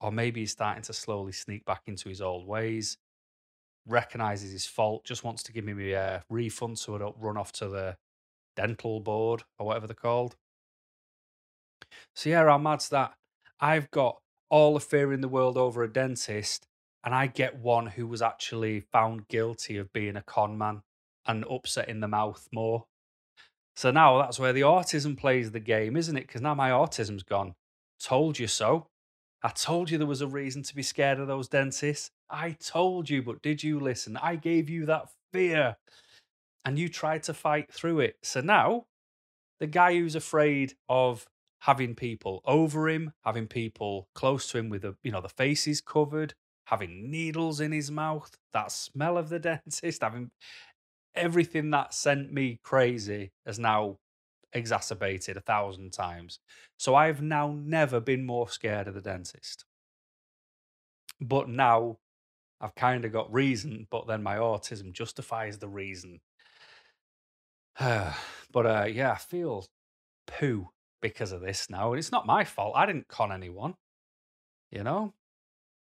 or 0.00 0.12
maybe 0.12 0.40
he's 0.40 0.52
starting 0.52 0.82
to 0.84 0.92
slowly 0.92 1.32
sneak 1.32 1.64
back 1.64 1.82
into 1.86 2.08
his 2.08 2.20
old 2.20 2.46
ways, 2.46 2.98
recognizes 3.86 4.52
his 4.52 4.66
fault, 4.66 5.04
just 5.04 5.24
wants 5.24 5.42
to 5.44 5.52
give 5.52 5.64
me 5.64 5.92
a 5.92 6.22
refund 6.30 6.78
so 6.78 6.94
I 6.94 6.98
don't 6.98 7.16
run 7.18 7.36
off 7.36 7.52
to 7.52 7.68
the 7.68 7.96
dental 8.56 9.00
board 9.00 9.42
or 9.58 9.66
whatever 9.66 9.86
they're 9.86 9.94
called. 9.94 10.36
So 12.14 12.30
yeah, 12.30 12.44
how 12.44 12.58
mad's 12.58 12.88
that? 12.90 13.14
I've 13.60 13.90
got 13.90 14.18
all 14.50 14.74
the 14.74 14.80
fear 14.80 15.12
in 15.12 15.20
the 15.20 15.28
world 15.28 15.56
over 15.56 15.82
a 15.82 15.92
dentist, 15.92 16.66
and 17.04 17.14
I 17.14 17.26
get 17.26 17.58
one 17.58 17.86
who 17.86 18.06
was 18.06 18.22
actually 18.22 18.80
found 18.92 19.28
guilty 19.28 19.76
of 19.76 19.92
being 19.92 20.16
a 20.16 20.22
con 20.22 20.58
man 20.58 20.82
and 21.26 21.44
upsetting 21.48 22.00
the 22.00 22.08
mouth 22.08 22.48
more. 22.52 22.84
So 23.76 23.90
now 23.90 24.18
that's 24.18 24.38
where 24.38 24.52
the 24.52 24.60
autism 24.62 25.16
plays 25.16 25.50
the 25.50 25.60
game, 25.60 25.96
isn't 25.96 26.16
it? 26.16 26.26
Because 26.26 26.42
now 26.42 26.54
my 26.54 26.70
autism's 26.70 27.22
gone. 27.22 27.54
Told 28.00 28.38
you 28.38 28.46
so. 28.46 28.86
I 29.42 29.48
told 29.48 29.90
you 29.90 29.98
there 29.98 30.06
was 30.06 30.20
a 30.20 30.26
reason 30.26 30.62
to 30.64 30.74
be 30.74 30.82
scared 30.82 31.18
of 31.18 31.26
those 31.26 31.48
dentists. 31.48 32.10
I 32.30 32.52
told 32.52 33.10
you, 33.10 33.22
but 33.22 33.42
did 33.42 33.62
you 33.62 33.80
listen? 33.80 34.16
I 34.16 34.36
gave 34.36 34.68
you 34.68 34.86
that 34.86 35.08
fear 35.32 35.76
and 36.64 36.78
you 36.78 36.88
tried 36.88 37.24
to 37.24 37.34
fight 37.34 37.72
through 37.72 38.00
it. 38.00 38.16
So 38.22 38.40
now 38.40 38.84
the 39.58 39.66
guy 39.66 39.94
who's 39.94 40.14
afraid 40.14 40.74
of 40.88 41.26
having 41.62 41.94
people 41.94 42.40
over 42.44 42.88
him, 42.88 43.12
having 43.24 43.46
people 43.46 44.08
close 44.16 44.50
to 44.50 44.58
him 44.58 44.68
with 44.68 44.82
the, 44.82 44.96
you 45.04 45.12
know, 45.12 45.20
the 45.20 45.28
faces 45.28 45.80
covered, 45.80 46.34
having 46.64 47.08
needles 47.08 47.60
in 47.60 47.70
his 47.70 47.88
mouth, 47.88 48.36
that 48.52 48.72
smell 48.72 49.16
of 49.16 49.28
the 49.28 49.38
dentist, 49.38 50.02
having 50.02 50.32
everything 51.14 51.70
that 51.70 51.94
sent 51.94 52.32
me 52.32 52.58
crazy 52.64 53.30
has 53.46 53.60
now 53.60 53.98
exacerbated 54.52 55.36
a 55.36 55.40
thousand 55.40 55.92
times. 55.92 56.40
So 56.78 56.96
I've 56.96 57.22
now 57.22 57.56
never 57.56 58.00
been 58.00 58.26
more 58.26 58.48
scared 58.48 58.88
of 58.88 58.94
the 58.94 59.00
dentist. 59.00 59.64
But 61.20 61.48
now 61.48 61.98
I've 62.60 62.74
kind 62.74 63.04
of 63.04 63.12
got 63.12 63.32
reason, 63.32 63.86
but 63.88 64.08
then 64.08 64.24
my 64.24 64.34
autism 64.34 64.92
justifies 64.92 65.58
the 65.58 65.68
reason. 65.68 66.22
but 67.78 68.66
uh, 68.66 68.86
yeah, 68.90 69.12
I 69.12 69.18
feel 69.18 69.64
poo 70.26 70.70
because 71.02 71.32
of 71.32 71.42
this 71.42 71.68
now. 71.68 71.90
And 71.90 71.98
it's 71.98 72.12
not 72.12 72.26
my 72.26 72.44
fault. 72.44 72.74
I 72.76 72.86
didn't 72.86 73.08
con 73.08 73.32
anyone, 73.32 73.74
you 74.70 74.82
know? 74.82 75.12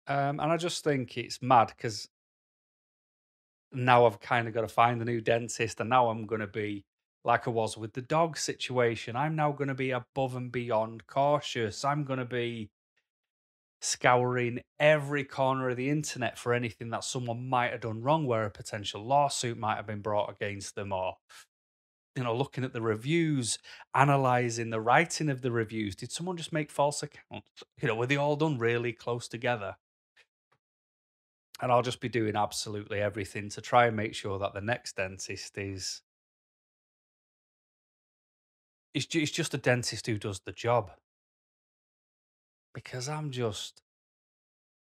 Um, 0.07 0.41
and 0.41 0.53
I 0.53 0.57
just 0.57 0.83
think 0.83 1.19
it's 1.19 1.43
mad 1.43 1.73
because 1.77 2.09
now 3.73 4.07
I've 4.07 4.21
kind 4.21 4.49
of 4.49 4.55
got 4.55 4.63
to 4.63 4.69
find 4.69 5.01
a 5.01 5.05
new 5.05 5.21
dentist, 5.21 5.81
and 5.81 5.91
now 5.91 6.09
I'm 6.09 6.27
going 6.27 6.41
to 6.41 6.47
be 6.47 6.85
like 7.25 7.47
I 7.47 7.51
was 7.51 7.77
with 7.77 7.93
the 7.93 8.03
dog 8.03 8.39
situation. 8.39 9.15
I'm 9.15 9.37
now 9.37 9.53
going 9.53 9.69
to 9.69 9.75
be 9.75 9.91
above 9.91 10.35
and 10.37 10.51
beyond 10.51 11.07
cautious. 11.07 11.85
I'm 11.85 12.05
going 12.05 12.19
to 12.19 12.25
be 12.25 12.71
scouring 13.83 14.61
every 14.79 15.25
corner 15.25 15.71
of 15.71 15.77
the 15.77 15.91
internet 15.91 16.39
for 16.39 16.53
anything 16.53 16.91
that 16.91 17.05
someone 17.05 17.49
might 17.49 17.73
have 17.73 17.83
done 17.83 18.03
wrong, 18.03 18.27
where 18.27 18.45
a 18.45 18.51
potential 18.51 19.05
lawsuit 19.05 19.59
might 19.59 19.77
have 19.77 19.87
been 19.87 20.03
brought 20.03 20.31
against 20.31 20.75
them, 20.75 20.93
or 20.93 21.15
you 22.17 22.25
know, 22.25 22.37
looking 22.37 22.65
at 22.65 22.73
the 22.73 22.83
reviews, 22.83 23.59
analyzing 23.95 24.71
the 24.71 24.81
writing 24.81 25.29
of 25.29 25.43
the 25.43 25.53
reviews. 25.53 25.95
Did 25.95 26.11
someone 26.11 26.37
just 26.37 26.53
make 26.53 26.71
false 26.71 27.03
accounts? 27.03 27.63
You 27.81 27.89
know, 27.89 27.95
were 27.95 28.07
they 28.07 28.17
all 28.17 28.37
done 28.37 28.59
really 28.59 28.93
close 28.93 29.29
together? 29.29 29.77
And 31.63 31.71
I'll 31.71 31.83
just 31.83 32.01
be 32.01 32.09
doing 32.09 32.37
absolutely 32.37 33.01
everything 33.01 33.49
to 33.51 33.61
try 33.61 33.87
and 33.87 33.97
make 33.97 34.15
sure 34.15 34.39
that 34.39 34.55
the 34.55 34.61
next 34.61 34.97
dentist 34.97 35.57
is 35.59 36.03
it's, 38.93 39.07
just 39.07 39.55
a 39.55 39.59
dentist 39.59 40.07
who 40.07 40.19
does 40.19 40.41
the 40.41 40.53
job. 40.53 40.91
Because 42.75 43.09
I'm 43.09 43.31
just 43.31 43.83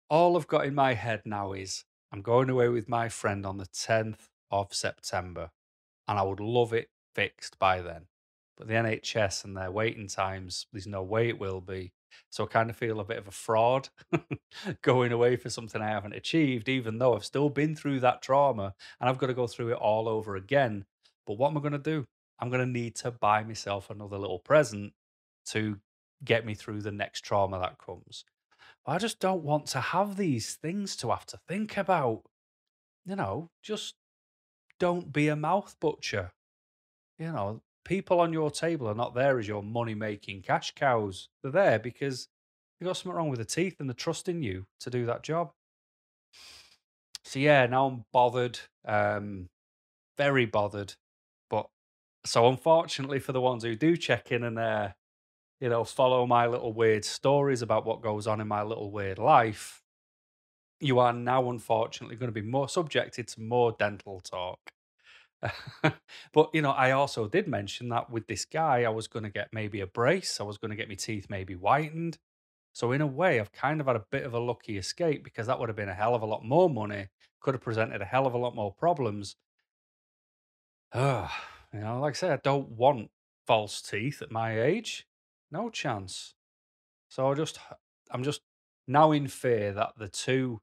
all 0.10 0.38
I've 0.38 0.48
got 0.48 0.66
in 0.66 0.76
my 0.76 0.94
head 0.94 1.22
now 1.26 1.54
is 1.54 1.84
I'm 2.12 2.22
going 2.22 2.50
away 2.50 2.70
with 2.70 2.88
my 2.88 3.10
friend 3.10 3.46
on 3.46 3.58
the 3.58 3.66
10th 3.66 4.30
of 4.52 4.74
September, 4.74 5.52
and 6.08 6.18
I 6.18 6.22
would 6.24 6.40
love 6.40 6.74
it 6.74 6.90
fixed 7.18 7.58
by 7.58 7.82
then. 7.82 8.04
But 8.58 8.68
the 8.68 8.76
NHS 8.76 9.44
and 9.44 9.58
their 9.58 9.72
waiting 9.72 10.08
times, 10.08 10.68
there's 10.72 10.88
no 10.88 11.04
way 11.04 11.28
it 11.28 11.40
will 11.40 11.62
be. 11.62 11.92
So 12.30 12.44
I 12.44 12.48
kind 12.48 12.70
of 12.70 12.76
feel 12.76 13.00
a 13.00 13.06
bit 13.06 13.18
of 13.18 13.28
a 13.28 13.32
fraud 13.32 13.90
going 14.82 15.12
away 15.12 15.36
for 15.36 15.50
something 15.50 15.82
I 15.82 15.90
haven't 15.90 16.14
achieved, 16.16 16.70
even 16.70 16.98
though 16.98 17.16
I've 17.16 17.26
still 17.26 17.50
been 17.50 17.76
through 17.76 18.00
that 18.02 18.22
trauma 18.22 18.74
and 19.00 19.10
I've 19.10 19.18
got 19.18 19.28
to 19.28 19.34
go 19.34 19.48
through 19.48 19.72
it 19.72 19.78
all 19.78 20.08
over 20.08 20.36
again. 20.36 20.86
But 21.26 21.38
what 21.38 21.50
am 21.50 21.58
I 21.58 21.62
going 21.62 21.74
to 21.74 21.80
do? 21.80 22.06
I'm 22.40 22.50
going 22.50 22.66
to 22.66 22.72
need 22.72 22.96
to 22.98 23.12
buy 23.12 23.44
myself 23.44 23.90
another 23.90 24.18
little 24.18 24.40
present 24.40 24.94
to 25.48 25.80
get 26.24 26.46
me 26.46 26.54
through 26.54 26.82
the 26.82 26.92
next 26.92 27.22
trauma 27.22 27.60
that 27.60 27.78
comes. 27.78 28.26
I 28.86 28.98
just 29.00 29.20
don't 29.20 29.44
want 29.44 29.66
to 29.68 29.82
have 29.82 30.18
these 30.18 30.56
things 30.56 30.96
to 30.98 31.10
have 31.10 31.26
to 31.28 31.40
think 31.48 31.78
about. 31.78 32.24
You 33.06 33.16
know, 33.16 33.50
just 33.64 33.96
don't 34.80 35.12
be 35.12 35.28
a 35.28 35.36
mouth 35.36 35.76
butcher. 35.80 36.32
You 37.20 37.32
know, 37.32 37.62
people 37.84 38.20
on 38.20 38.34
your 38.34 38.52
table 38.52 38.88
are 38.88 38.96
not 38.96 39.16
there 39.16 39.40
as 39.40 39.48
your 39.48 39.64
money 39.64 39.96
making 39.96 40.44
cash 40.44 40.74
cows. 40.76 41.30
They're 41.42 41.52
there 41.52 41.80
because 41.80 42.28
you 42.80 42.86
got 42.86 42.98
something 42.98 43.16
wrong 43.16 43.30
with 43.30 43.40
the 43.40 43.46
teeth 43.46 43.80
and 43.80 43.90
the 43.90 43.94
trust 43.94 44.30
in 44.30 44.44
you 44.44 44.68
to 44.82 44.90
do 44.90 45.06
that 45.06 45.24
job. 45.24 45.52
So 47.24 47.40
yeah, 47.40 47.66
now 47.66 47.88
I'm 47.88 48.06
bothered, 48.14 48.60
um, 48.86 49.50
very 50.18 50.46
bothered. 50.46 50.94
But 51.50 51.68
so 52.26 52.48
unfortunately 52.48 53.20
for 53.20 53.32
the 53.32 53.42
ones 53.42 53.64
who 53.64 53.76
do 53.76 53.98
check 53.98 54.32
in 54.32 54.44
and 54.44 54.60
uh, 54.60 54.90
you 55.60 55.70
know, 55.70 55.84
follow 55.84 56.26
my 56.28 56.46
little 56.46 56.72
weird 56.72 57.04
stories 57.04 57.62
about 57.62 57.86
what 57.86 58.02
goes 58.02 58.28
on 58.28 58.40
in 58.40 58.48
my 58.48 58.62
little 58.62 58.92
weird 58.92 59.18
life, 59.18 59.82
you 60.80 61.00
are 61.00 61.14
now 61.14 61.50
unfortunately 61.50 62.16
going 62.16 62.32
to 62.32 62.42
be 62.42 62.48
more 62.48 62.70
subjected 62.70 63.28
to 63.30 63.42
more 63.42 63.76
dental 63.78 64.20
talk. 64.20 64.60
but 66.34 66.50
you 66.54 66.62
know, 66.62 66.71
I 66.71 66.91
also 66.91 67.28
did 67.28 67.47
mention 67.47 67.89
that 67.89 68.10
with 68.10 68.28
this 68.28 68.45
guy, 68.45 68.84
I 68.84 68.89
was 68.89 69.08
going 69.08 69.23
to 69.23 69.30
get 69.30 69.50
maybe 69.52 69.82
a 69.82 69.88
brace. 69.88 70.39
I 70.39 70.43
was 70.43 70.58
going 70.58 70.71
to 70.71 70.78
get 70.78 70.89
my 70.89 70.95
teeth 70.95 71.28
maybe 71.30 71.54
whitened. 71.54 72.17
So 72.73 72.91
in 72.91 73.02
a 73.02 73.08
way, 73.08 73.39
I've 73.39 73.52
kind 73.52 73.82
of 73.82 73.88
had 73.88 73.95
a 73.95 74.06
bit 74.12 74.23
of 74.23 74.34
a 74.34 74.39
lucky 74.39 74.78
escape 74.78 75.23
because 75.23 75.47
that 75.47 75.60
would 75.60 75.69
have 75.69 75.76
been 75.76 75.89
a 75.89 75.93
hell 75.93 76.13
of 76.13 76.21
a 76.21 76.28
lot 76.28 76.45
more 76.45 76.69
money. 76.69 77.08
Could 77.41 77.56
have 77.56 77.62
presented 77.62 78.02
a 78.02 78.06
hell 78.06 78.28
of 78.28 78.34
a 78.34 78.38
lot 78.38 78.56
more 78.56 78.73
problems. 78.73 79.36
Uh, 80.91 81.28
you 81.73 81.80
know, 81.80 82.00
like 82.00 82.13
I 82.13 82.17
said, 82.17 82.32
I 82.32 82.39
don't 82.43 82.69
want 82.69 83.10
false 83.45 83.82
teeth 83.82 84.21
at 84.21 84.32
my 84.32 84.62
age. 84.62 85.08
No 85.52 85.69
chance. 85.69 86.36
So 87.10 87.32
I 87.32 87.34
just, 87.36 87.60
I'm 88.12 88.23
just 88.23 88.41
now 88.88 89.12
in 89.12 89.28
fear 89.28 89.73
that 89.73 89.93
the 89.97 90.08
two, 90.08 90.62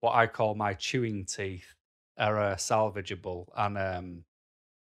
what 0.00 0.14
I 0.14 0.26
call 0.26 0.54
my 0.54 0.74
chewing 0.74 1.24
teeth, 1.24 1.74
are 2.18 2.38
uh, 2.38 2.56
salvageable. 2.56 3.46
And 3.56 3.78
um, 3.78 4.24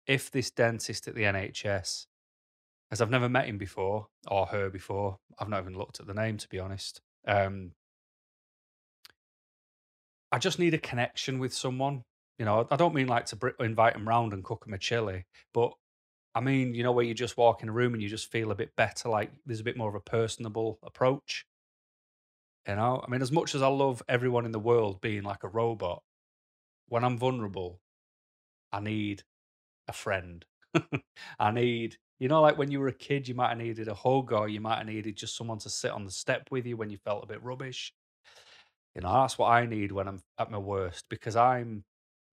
if 0.07 0.31
this 0.31 0.51
dentist 0.51 1.07
at 1.07 1.15
the 1.15 1.23
NHS, 1.23 2.07
as 2.91 3.01
I've 3.01 3.09
never 3.09 3.29
met 3.29 3.47
him 3.47 3.57
before 3.57 4.07
or 4.27 4.47
her 4.47 4.69
before, 4.69 5.19
I've 5.37 5.49
not 5.49 5.61
even 5.61 5.77
looked 5.77 5.99
at 5.99 6.07
the 6.07 6.13
name 6.13 6.37
to 6.37 6.49
be 6.49 6.59
honest. 6.59 7.01
Um, 7.27 7.71
I 10.31 10.39
just 10.39 10.59
need 10.59 10.73
a 10.73 10.79
connection 10.79 11.39
with 11.39 11.53
someone. 11.53 12.03
You 12.37 12.45
know, 12.45 12.67
I 12.71 12.75
don't 12.75 12.95
mean 12.95 13.07
like 13.07 13.25
to 13.27 13.35
br- 13.35 13.49
invite 13.59 13.93
them 13.93 14.07
round 14.07 14.33
and 14.33 14.43
cook 14.43 14.65
them 14.65 14.73
a 14.73 14.77
chili, 14.77 15.25
but 15.53 15.73
I 16.33 16.41
mean, 16.41 16.73
you 16.73 16.83
know, 16.83 16.91
where 16.91 17.05
you 17.05 17.13
just 17.13 17.37
walk 17.37 17.63
in 17.63 17.69
a 17.69 17.71
room 17.71 17.93
and 17.93 18.01
you 18.01 18.07
just 18.07 18.31
feel 18.31 18.51
a 18.51 18.55
bit 18.55 18.75
better, 18.75 19.09
like 19.09 19.31
there's 19.45 19.59
a 19.59 19.63
bit 19.63 19.77
more 19.77 19.89
of 19.89 19.95
a 19.95 19.99
personable 19.99 20.79
approach. 20.83 21.45
You 22.67 22.75
know, 22.75 23.03
I 23.05 23.09
mean, 23.09 23.21
as 23.21 23.31
much 23.31 23.55
as 23.55 23.61
I 23.61 23.67
love 23.67 24.03
everyone 24.07 24.45
in 24.45 24.51
the 24.51 24.59
world 24.59 25.01
being 25.01 25.23
like 25.23 25.43
a 25.43 25.47
robot, 25.47 26.03
when 26.89 27.03
I'm 27.03 27.17
vulnerable, 27.17 27.81
I 28.71 28.79
need 28.81 29.23
a 29.87 29.93
friend. 29.93 30.45
I 31.39 31.51
need, 31.51 31.97
you 32.19 32.27
know, 32.27 32.41
like 32.41 32.57
when 32.57 32.71
you 32.71 32.79
were 32.79 32.87
a 32.87 32.93
kid, 32.93 33.27
you 33.27 33.35
might 33.35 33.49
have 33.49 33.57
needed 33.57 33.87
a 33.87 33.93
hug 33.95 34.31
or 34.33 34.49
you 34.49 34.61
might 34.61 34.77
have 34.77 34.87
needed 34.87 35.17
just 35.17 35.35
someone 35.37 35.59
to 35.59 35.69
sit 35.69 35.91
on 35.91 36.05
the 36.05 36.11
step 36.11 36.49
with 36.51 36.65
you 36.65 36.77
when 36.77 36.89
you 36.89 36.97
felt 36.97 37.23
a 37.23 37.27
bit 37.27 37.43
rubbish. 37.43 37.93
You 38.95 39.01
know, 39.01 39.13
that's 39.13 39.37
what 39.37 39.49
I 39.51 39.65
need 39.65 39.91
when 39.91 40.07
I'm 40.07 40.21
at 40.37 40.51
my 40.51 40.57
worst 40.57 41.05
because 41.09 41.35
I'm 41.35 41.83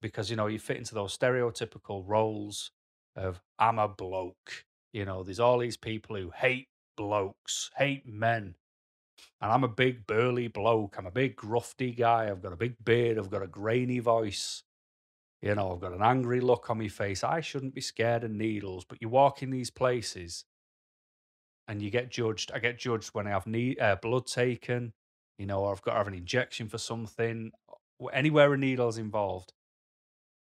because 0.02 0.30
you 0.30 0.36
know 0.36 0.46
you 0.46 0.58
fit 0.58 0.76
into 0.76 0.94
those 0.94 1.16
stereotypical 1.16 2.02
roles 2.06 2.70
of 3.14 3.40
I'm 3.58 3.78
a 3.78 3.88
bloke. 3.88 4.64
You 4.92 5.04
know, 5.04 5.22
there's 5.22 5.40
all 5.40 5.58
these 5.58 5.76
people 5.76 6.16
who 6.16 6.30
hate 6.30 6.68
blokes, 6.96 7.70
hate 7.76 8.06
men. 8.06 8.56
And 9.40 9.52
I'm 9.52 9.64
a 9.64 9.68
big 9.68 10.06
burly 10.06 10.48
bloke. 10.48 10.96
I'm 10.98 11.06
a 11.06 11.10
big 11.10 11.36
grufty 11.36 11.96
guy. 11.96 12.30
I've 12.30 12.42
got 12.42 12.52
a 12.52 12.56
big 12.56 12.76
beard. 12.84 13.18
I've 13.18 13.30
got 13.30 13.42
a 13.42 13.46
grainy 13.46 13.98
voice. 13.98 14.62
You 15.42 15.54
know, 15.54 15.72
I've 15.72 15.80
got 15.80 15.92
an 15.92 16.02
angry 16.02 16.40
look 16.40 16.70
on 16.70 16.78
my 16.78 16.88
face. 16.88 17.22
I 17.22 17.40
shouldn't 17.40 17.74
be 17.74 17.80
scared 17.80 18.24
of 18.24 18.30
needles, 18.30 18.84
but 18.84 19.00
you 19.00 19.08
walk 19.08 19.42
in 19.42 19.50
these 19.50 19.70
places 19.70 20.44
and 21.68 21.82
you 21.82 21.90
get 21.90 22.10
judged. 22.10 22.50
I 22.52 22.58
get 22.58 22.78
judged 22.78 23.10
when 23.10 23.26
I 23.26 23.30
have 23.30 23.46
need, 23.46 23.78
uh, 23.80 23.96
blood 24.00 24.26
taken 24.26 24.92
you 25.38 25.46
know, 25.46 25.60
or 25.60 25.72
I've 25.72 25.82
got 25.82 25.92
to 25.92 25.98
have 25.98 26.08
an 26.08 26.14
injection 26.14 26.68
for 26.68 26.78
something, 26.78 27.52
anywhere 28.12 28.52
a 28.54 28.56
needle's 28.56 28.98
involved. 28.98 29.52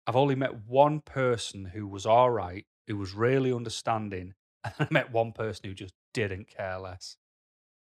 I've 0.06 0.16
only 0.16 0.34
met 0.34 0.66
one 0.66 1.00
person 1.00 1.66
who 1.66 1.86
was 1.86 2.06
all 2.06 2.30
right, 2.30 2.66
who 2.88 2.96
was 2.96 3.14
really 3.14 3.52
understanding, 3.52 4.34
and 4.64 4.74
I 4.78 4.86
met 4.90 5.12
one 5.12 5.32
person 5.32 5.68
who 5.68 5.74
just 5.74 5.94
didn't 6.12 6.48
care 6.48 6.78
less. 6.78 7.16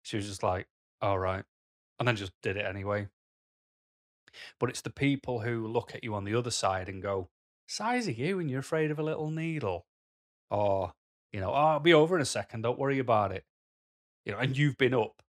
She 0.03 0.17
was 0.17 0.27
just 0.27 0.43
like, 0.43 0.67
all 1.01 1.19
right, 1.19 1.43
and 1.99 2.07
then 2.07 2.15
just 2.15 2.33
did 2.41 2.57
it 2.57 2.65
anyway. 2.65 3.07
But 4.59 4.69
it's 4.69 4.81
the 4.81 4.89
people 4.89 5.41
who 5.41 5.67
look 5.67 5.95
at 5.95 6.03
you 6.03 6.13
on 6.15 6.23
the 6.23 6.35
other 6.35 6.51
side 6.51 6.89
and 6.89 7.01
go, 7.01 7.29
size 7.67 8.07
are 8.07 8.11
you 8.11 8.39
and 8.39 8.49
you're 8.49 8.59
afraid 8.59 8.91
of 8.91 8.99
a 8.99 9.03
little 9.03 9.29
needle? 9.29 9.85
Or, 10.49 10.93
you 11.31 11.39
know, 11.39 11.51
oh, 11.51 11.53
I'll 11.53 11.79
be 11.79 11.93
over 11.93 12.15
in 12.15 12.21
a 12.21 12.25
second, 12.25 12.61
don't 12.61 12.79
worry 12.79 12.99
about 12.99 13.31
it. 13.31 13.43
You 14.25 14.33
know, 14.33 14.39
and 14.39 14.57
you've 14.57 14.77
been 14.77 14.93
up 14.93 15.21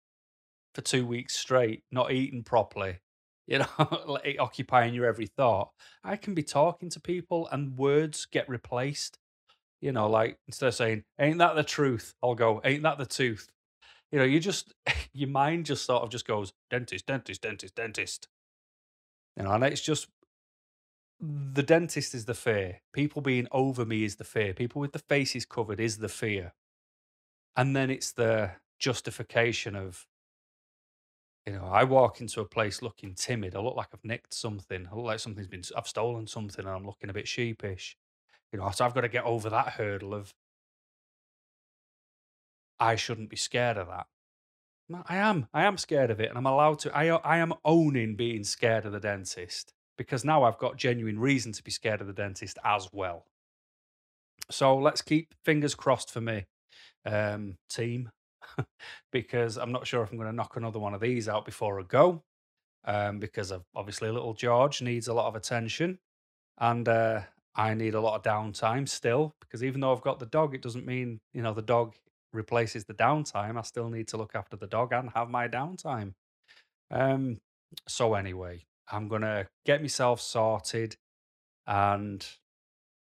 for 0.74 0.80
two 0.82 1.06
weeks 1.06 1.36
straight, 1.36 1.82
not 1.90 2.12
eating 2.12 2.42
properly, 2.42 2.98
you 3.46 3.58
know, 3.78 4.18
occupying 4.38 4.94
your 4.94 5.06
every 5.06 5.26
thought. 5.26 5.70
I 6.04 6.16
can 6.16 6.34
be 6.34 6.42
talking 6.42 6.90
to 6.90 7.00
people 7.00 7.48
and 7.50 7.76
words 7.78 8.26
get 8.26 8.48
replaced. 8.48 9.18
You 9.82 9.92
know, 9.92 10.08
like 10.08 10.38
instead 10.46 10.68
of 10.68 10.74
saying, 10.74 11.04
ain't 11.20 11.38
that 11.38 11.54
the 11.54 11.62
truth? 11.62 12.14
I'll 12.22 12.34
go, 12.34 12.60
ain't 12.64 12.82
that 12.82 12.98
the 12.98 13.06
tooth? 13.06 13.48
You 14.12 14.18
know, 14.18 14.24
you 14.24 14.40
just, 14.40 14.74
your 15.12 15.28
mind 15.28 15.66
just 15.66 15.84
sort 15.84 16.02
of 16.02 16.10
just 16.10 16.26
goes, 16.26 16.52
dentist, 16.70 17.06
dentist, 17.06 17.42
dentist, 17.42 17.74
dentist. 17.74 18.28
You 19.36 19.44
know, 19.44 19.52
and 19.52 19.64
it's 19.64 19.82
just, 19.82 20.08
the 21.20 21.62
dentist 21.62 22.14
is 22.14 22.26
the 22.26 22.34
fear. 22.34 22.80
People 22.92 23.22
being 23.22 23.48
over 23.50 23.84
me 23.84 24.04
is 24.04 24.16
the 24.16 24.24
fear. 24.24 24.52
People 24.52 24.80
with 24.80 24.92
the 24.92 24.98
faces 24.98 25.46
covered 25.46 25.80
is 25.80 25.98
the 25.98 26.08
fear. 26.08 26.52
And 27.56 27.74
then 27.74 27.90
it's 27.90 28.12
the 28.12 28.52
justification 28.78 29.74
of 29.74 30.06
you 31.46 31.52
know, 31.52 31.64
I 31.64 31.84
walk 31.84 32.20
into 32.20 32.40
a 32.40 32.44
place 32.44 32.82
looking 32.82 33.14
timid. 33.14 33.54
I 33.54 33.60
look 33.60 33.76
like 33.76 33.88
I've 33.94 34.04
nicked 34.04 34.34
something. 34.34 34.88
I 34.90 34.94
look 34.96 35.04
like 35.04 35.20
something's 35.20 35.46
been, 35.46 35.62
I've 35.76 35.86
stolen 35.86 36.26
something 36.26 36.64
and 36.64 36.74
I'm 36.74 36.84
looking 36.84 37.08
a 37.08 37.12
bit 37.12 37.28
sheepish. 37.28 37.96
You 38.52 38.58
know, 38.58 38.68
so 38.70 38.84
I've 38.84 38.94
got 38.94 39.02
to 39.02 39.08
get 39.08 39.24
over 39.24 39.48
that 39.50 39.68
hurdle 39.68 40.12
of 40.12 40.34
I 42.78 42.96
shouldn't 42.96 43.30
be 43.30 43.36
scared 43.36 43.76
of 43.76 43.88
that. 43.88 44.06
I 45.06 45.16
am. 45.16 45.48
I 45.52 45.64
am 45.64 45.78
scared 45.78 46.10
of 46.10 46.20
it, 46.20 46.28
and 46.28 46.38
I'm 46.38 46.46
allowed 46.46 46.78
to. 46.80 46.96
I 46.96 47.08
I 47.08 47.38
am 47.38 47.54
owning 47.64 48.14
being 48.14 48.44
scared 48.44 48.86
of 48.86 48.92
the 48.92 49.00
dentist 49.00 49.72
because 49.96 50.24
now 50.24 50.44
I've 50.44 50.58
got 50.58 50.76
genuine 50.76 51.18
reason 51.18 51.52
to 51.52 51.62
be 51.62 51.70
scared 51.70 52.00
of 52.00 52.06
the 52.06 52.12
dentist 52.12 52.58
as 52.64 52.88
well. 52.92 53.26
So 54.50 54.76
let's 54.76 55.02
keep 55.02 55.34
fingers 55.44 55.74
crossed 55.74 56.12
for 56.12 56.20
me, 56.20 56.46
um, 57.04 57.56
team. 57.68 58.10
because 59.12 59.56
I'm 59.56 59.72
not 59.72 59.86
sure 59.86 60.02
if 60.02 60.10
I'm 60.10 60.18
going 60.18 60.30
to 60.30 60.36
knock 60.36 60.56
another 60.56 60.78
one 60.78 60.94
of 60.94 61.00
these 61.00 61.28
out 61.28 61.44
before 61.44 61.80
I 61.80 61.82
go. 61.82 62.22
Um, 62.84 63.18
because 63.18 63.52
obviously 63.74 64.10
little 64.10 64.34
George 64.34 64.80
needs 64.80 65.08
a 65.08 65.14
lot 65.14 65.26
of 65.26 65.34
attention, 65.34 65.98
and 66.58 66.88
uh, 66.88 67.22
I 67.56 67.74
need 67.74 67.94
a 67.94 68.00
lot 68.00 68.14
of 68.14 68.22
downtime 68.22 68.88
still. 68.88 69.34
Because 69.40 69.64
even 69.64 69.80
though 69.80 69.92
I've 69.92 70.02
got 70.02 70.20
the 70.20 70.26
dog, 70.26 70.54
it 70.54 70.62
doesn't 70.62 70.86
mean 70.86 71.18
you 71.34 71.42
know 71.42 71.52
the 71.52 71.62
dog 71.62 71.94
replaces 72.36 72.84
the 72.84 72.94
downtime. 72.94 73.58
I 73.58 73.62
still 73.62 73.88
need 73.88 74.08
to 74.08 74.16
look 74.16 74.34
after 74.34 74.56
the 74.56 74.66
dog 74.66 74.92
and 74.92 75.10
have 75.14 75.28
my 75.28 75.48
downtime. 75.48 76.14
Um, 76.90 77.38
so 77.88 78.14
anyway, 78.14 78.64
I'm 78.90 79.08
gonna 79.08 79.48
get 79.64 79.80
myself 79.80 80.20
sorted 80.20 80.96
and 81.66 82.24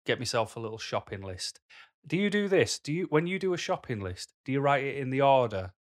get 0.06 0.20
myself 0.20 0.56
a 0.56 0.60
little 0.60 0.78
shopping 0.78 1.22
list. 1.22 1.60
Do 2.06 2.18
you 2.18 2.30
do 2.30 2.48
this? 2.48 2.80
Do 2.80 2.94
you 2.94 3.08
when 3.10 3.28
you 3.28 3.38
do 3.38 3.54
a 3.54 3.58
shopping 3.58 4.00
list, 4.00 4.34
do 4.46 4.52
you 4.52 4.62
write 4.62 4.84
it 4.84 4.98
in 4.98 5.10
the 5.10 5.22
order 5.22 5.74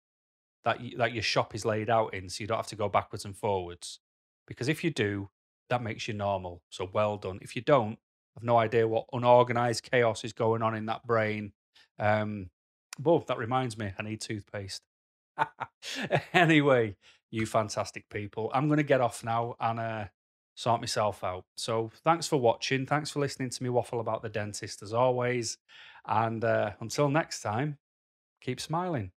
that 0.65 0.81
you, 0.81 0.97
that 0.97 1.13
your 1.13 1.23
shop 1.23 1.53
is 1.55 1.63
laid 1.63 1.89
out 1.89 2.13
in, 2.13 2.27
so 2.29 2.41
you 2.41 2.47
don't 2.47 2.57
have 2.57 2.67
to 2.67 2.75
go 2.75 2.89
backwards 2.89 3.25
and 3.25 3.37
forwards? 3.37 3.99
Because 4.47 4.67
if 4.67 4.83
you 4.83 4.91
do, 4.91 5.29
that 5.69 5.83
makes 5.83 6.07
you 6.07 6.13
normal. 6.13 6.61
So 6.69 6.89
well 6.91 7.17
done. 7.17 7.39
If 7.41 7.55
you 7.55 7.61
don't, 7.61 7.97
I've 8.35 8.43
no 8.43 8.57
idea 8.57 8.87
what 8.87 9.05
unorganized 9.13 9.89
chaos 9.89 10.23
is 10.23 10.33
going 10.33 10.61
on 10.61 10.75
in 10.75 10.87
that 10.87 11.05
brain. 11.05 11.53
Um, 11.99 12.49
but 12.99 13.27
that 13.27 13.37
reminds 13.37 13.77
me, 13.77 13.91
I 13.97 14.03
need 14.03 14.21
toothpaste. 14.21 14.81
anyway, 16.33 16.95
you 17.31 17.45
fantastic 17.45 18.07
people. 18.09 18.51
I'm 18.53 18.67
going 18.67 18.77
to 18.77 18.83
get 18.83 19.01
off 19.01 19.23
now 19.23 19.55
and 19.59 19.79
uh, 19.79 20.05
sort 20.55 20.81
myself 20.81 21.23
out. 21.23 21.45
So 21.57 21.91
thanks 22.03 22.27
for 22.27 22.37
watching. 22.37 22.85
Thanks 22.85 23.11
for 23.11 23.19
listening 23.19 23.49
to 23.49 23.63
me 23.63 23.69
waffle 23.69 23.99
about 23.99 24.21
the 24.21 24.29
dentist 24.29 24.81
as 24.81 24.93
always. 24.93 25.57
And 26.05 26.43
uh, 26.43 26.71
until 26.79 27.09
next 27.09 27.41
time, 27.41 27.77
keep 28.41 28.59
smiling. 28.59 29.11